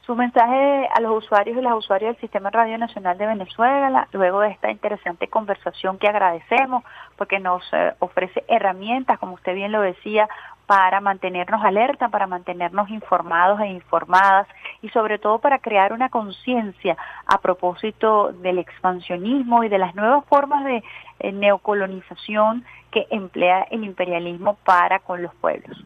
su 0.05 0.15
mensaje 0.15 0.89
a 0.93 0.99
los 0.99 1.23
usuarios 1.23 1.57
y 1.57 1.61
las 1.61 1.75
usuarias 1.75 2.13
del 2.13 2.21
Sistema 2.21 2.49
Radio 2.49 2.77
Nacional 2.77 3.17
de 3.17 3.27
Venezuela, 3.27 4.07
luego 4.11 4.39
de 4.39 4.49
esta 4.49 4.71
interesante 4.71 5.27
conversación 5.27 5.99
que 5.99 6.07
agradecemos, 6.07 6.83
porque 7.17 7.39
nos 7.39 7.63
eh, 7.71 7.93
ofrece 7.99 8.43
herramientas, 8.47 9.19
como 9.19 9.35
usted 9.35 9.53
bien 9.53 9.71
lo 9.71 9.81
decía, 9.81 10.27
para 10.65 11.01
mantenernos 11.01 11.63
alerta, 11.63 12.09
para 12.09 12.27
mantenernos 12.27 12.89
informados 12.89 13.59
e 13.59 13.67
informadas 13.67 14.47
y 14.81 14.89
sobre 14.89 15.19
todo 15.19 15.39
para 15.39 15.59
crear 15.59 15.93
una 15.93 16.09
conciencia 16.09 16.97
a 17.25 17.39
propósito 17.39 18.31
del 18.31 18.57
expansionismo 18.57 19.63
y 19.63 19.69
de 19.69 19.77
las 19.77 19.95
nuevas 19.95 20.25
formas 20.25 20.63
de 20.65 20.83
eh, 21.19 21.31
neocolonización 21.31 22.65
que 22.89 23.05
emplea 23.09 23.67
el 23.69 23.83
imperialismo 23.83 24.55
para 24.63 24.99
con 24.99 25.21
los 25.21 25.33
pueblos. 25.35 25.77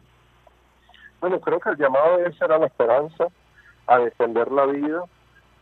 Bueno, 1.20 1.40
creo 1.40 1.60
que 1.60 1.70
el 1.70 1.76
llamado 1.76 2.18
debe 2.18 2.32
ser 2.34 2.52
a 2.52 2.58
la 2.58 2.66
esperanza, 2.66 3.26
a 3.86 3.98
defender 3.98 4.50
la 4.50 4.66
vida, 4.66 5.04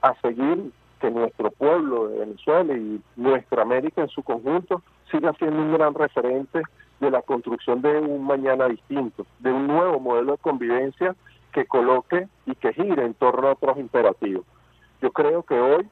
a 0.03 0.15
seguir 0.21 0.71
que 1.01 1.11
nuestro 1.11 1.51
pueblo 1.51 2.09
de 2.09 2.19
Venezuela 2.21 2.73
y 2.75 3.01
nuestra 3.17 3.63
América 3.63 4.03
en 4.03 4.09
su 4.09 4.23
conjunto 4.23 4.83
siga 5.11 5.33
siendo 5.35 5.59
un 5.59 5.73
gran 5.75 5.95
referente 5.95 6.63
de 7.01 7.11
la 7.11 7.23
construcción 7.23 7.83
de 7.83 7.99
un 7.99 8.25
mañana 8.25 8.69
distinto, 8.69 9.27
de 9.41 9.53
un 9.53 9.67
nuevo 9.67 10.01
modelo 10.01 10.33
de 10.33 10.39
convivencia 10.39 11.15
que 11.53 11.67
coloque 11.67 12.27
y 12.47 12.55
que 12.55 12.73
gire 12.73 13.05
en 13.05 13.15
torno 13.15 13.49
a 13.49 13.53
otros 13.53 13.79
imperativos. 13.79 14.45
Yo 15.03 15.13
creo 15.13 15.43
que 15.43 15.59
hoy 15.59 15.89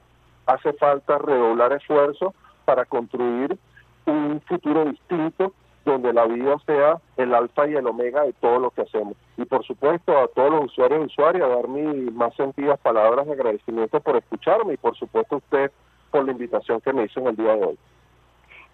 hace 0.46 0.72
falta 0.72 1.18
redoblar 1.18 1.72
esfuerzos 1.72 2.34
para 2.64 2.84
construir 2.84 3.58
un 4.06 4.40
futuro 4.46 4.86
distinto 4.86 5.52
donde 5.84 6.12
la 6.12 6.26
vida 6.26 6.56
sea 6.66 6.98
el 7.16 7.34
alfa 7.34 7.66
y 7.66 7.74
el 7.74 7.86
omega 7.86 8.22
de 8.22 8.32
todo 8.34 8.58
lo 8.58 8.70
que 8.70 8.82
hacemos. 8.82 9.14
Y 9.36 9.44
por 9.44 9.64
supuesto 9.64 10.16
a 10.16 10.28
todos 10.28 10.50
los 10.50 10.64
usuarios 10.66 11.02
y 11.02 11.06
usuarias 11.06 11.48
dar 11.48 11.68
mis 11.68 12.12
más 12.12 12.34
sentidas 12.34 12.78
palabras 12.80 13.26
de 13.26 13.32
agradecimiento 13.32 14.00
por 14.00 14.16
escucharme 14.16 14.74
y 14.74 14.76
por 14.76 14.96
supuesto 14.96 15.36
a 15.36 15.38
usted 15.38 15.72
por 16.10 16.24
la 16.24 16.32
invitación 16.32 16.80
que 16.80 16.92
me 16.92 17.04
hizo 17.04 17.20
en 17.20 17.26
el 17.28 17.36
día 17.36 17.56
de 17.56 17.64
hoy. 17.64 17.78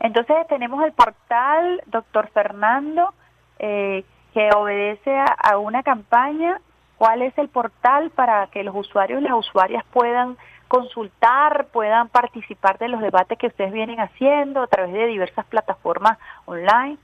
Entonces 0.01 0.37
tenemos 0.49 0.85
el 0.85 0.93
portal, 0.93 1.83
doctor 1.87 2.29
Fernando, 2.29 3.13
eh, 3.59 4.05
que 4.33 4.51
obedece 4.55 5.17
a 5.17 5.59
una 5.59 5.83
campaña. 5.83 6.61
¿Cuál 6.97 7.23
es 7.23 7.37
el 7.39 7.49
portal 7.49 8.11
para 8.11 8.49
que 8.49 8.65
los 8.65 8.75
usuarios 8.75 9.21
y 9.21 9.25
las 9.25 9.35
usuarias 9.35 9.85
puedan 9.93 10.37
consultar, 10.69 11.67
puedan 11.73 12.09
participar 12.09 12.79
de 12.79 12.89
los 12.89 13.01
debates 13.01 13.39
que 13.39 13.49
ustedes 13.49 13.73
vienen 13.73 14.01
haciendo 14.01 14.63
a 14.63 14.67
través 14.67 14.93
de 14.93 15.07
diversas 15.07 15.45
plataformas 15.47 16.19
online. 16.47 16.99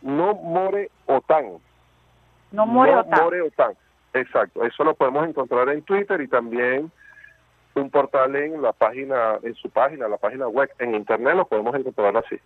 No 0.00 0.34
More 0.34 0.90
OTAN. 1.06 1.58
No 2.50 2.66
More 2.66 2.96
OTAN. 2.96 3.22
More 3.22 3.42
OTAN. 3.42 3.72
Exacto, 4.14 4.64
eso 4.64 4.84
lo 4.84 4.94
podemos 4.94 5.26
encontrar 5.26 5.68
en 5.70 5.82
Twitter 5.82 6.20
y 6.20 6.28
también 6.28 6.90
un 7.74 7.90
portal 7.90 8.36
en 8.36 8.60
la 8.60 8.72
página, 8.72 9.38
en 9.42 9.54
su 9.54 9.70
página, 9.70 10.08
la 10.08 10.18
página 10.18 10.48
web, 10.48 10.70
en 10.78 10.94
internet 10.94 11.34
lo 11.34 11.46
podemos 11.46 11.74
encontrar 11.74 12.16
así. 12.16 12.38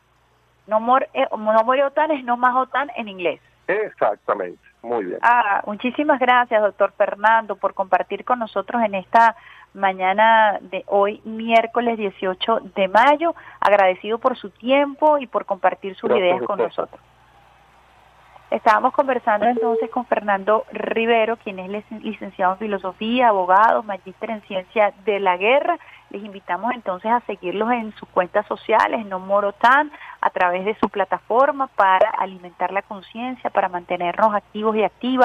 No 0.67 0.81
More, 0.81 1.09
eh, 1.15 1.27
no 1.31 1.65
more 1.65 1.85
OTAN 1.85 2.12
es 2.12 2.25
no 2.25 2.37
más 2.37 2.55
OTAN 2.55 2.91
en 2.97 3.09
inglés. 3.09 3.41
Exactamente, 3.67 4.62
muy 4.83 5.07
bien. 5.07 5.19
Ah, 5.23 5.62
muchísimas 5.67 6.21
gracias, 6.21 6.62
doctor 6.62 6.93
Fernando, 6.93 7.57
por 7.57 7.75
compartir 7.75 8.25
con 8.25 8.39
nosotros 8.39 8.81
en 8.83 8.95
esta 8.95 9.35
mañana 9.77 10.59
de 10.61 10.85
hoy, 10.87 11.21
miércoles 11.25 11.99
18 11.99 12.61
de 12.75 12.89
mayo. 12.89 13.35
Agradecido 13.61 14.19
por 14.19 14.37
su 14.37 14.51
tiempo 14.51 15.19
y 15.19 15.27
por 15.27 15.45
compartir 15.45 15.95
sus 15.95 16.11
ideas 16.11 16.43
con 16.43 16.59
nosotros. 16.59 17.01
Estábamos 18.51 18.93
conversando 18.93 19.47
entonces 19.47 19.91
con 19.91 20.07
Fernando 20.07 20.65
Rivero, 20.71 21.37
quien 21.37 21.59
es 21.59 21.85
licenciado 21.91 22.53
en 22.53 22.59
filosofía, 22.59 23.29
abogado, 23.29 23.83
magíster 23.83 24.31
en 24.31 24.41
ciencia 24.43 24.95
de 25.05 25.19
la 25.19 25.37
guerra. 25.37 25.79
Les 26.11 26.23
invitamos 26.23 26.73
entonces 26.73 27.11
a 27.11 27.21
seguirlos 27.23 27.73
en 27.73 27.93
sus 27.97 28.09
cuentas 28.09 28.47
sociales, 28.47 29.05
No 29.07 29.19
Morotan, 29.19 29.91
a 30.21 30.31
través 30.31 30.65
de 30.65 30.77
su 30.77 30.89
plataforma 30.89 31.67
para 31.67 32.09
alimentar 32.11 32.71
la 32.71 32.83
conciencia, 32.83 33.51
para 33.51 33.69
mantenernos 33.69 34.33
activos 34.33 34.77
y 34.77 34.85
activas. 34.85 35.07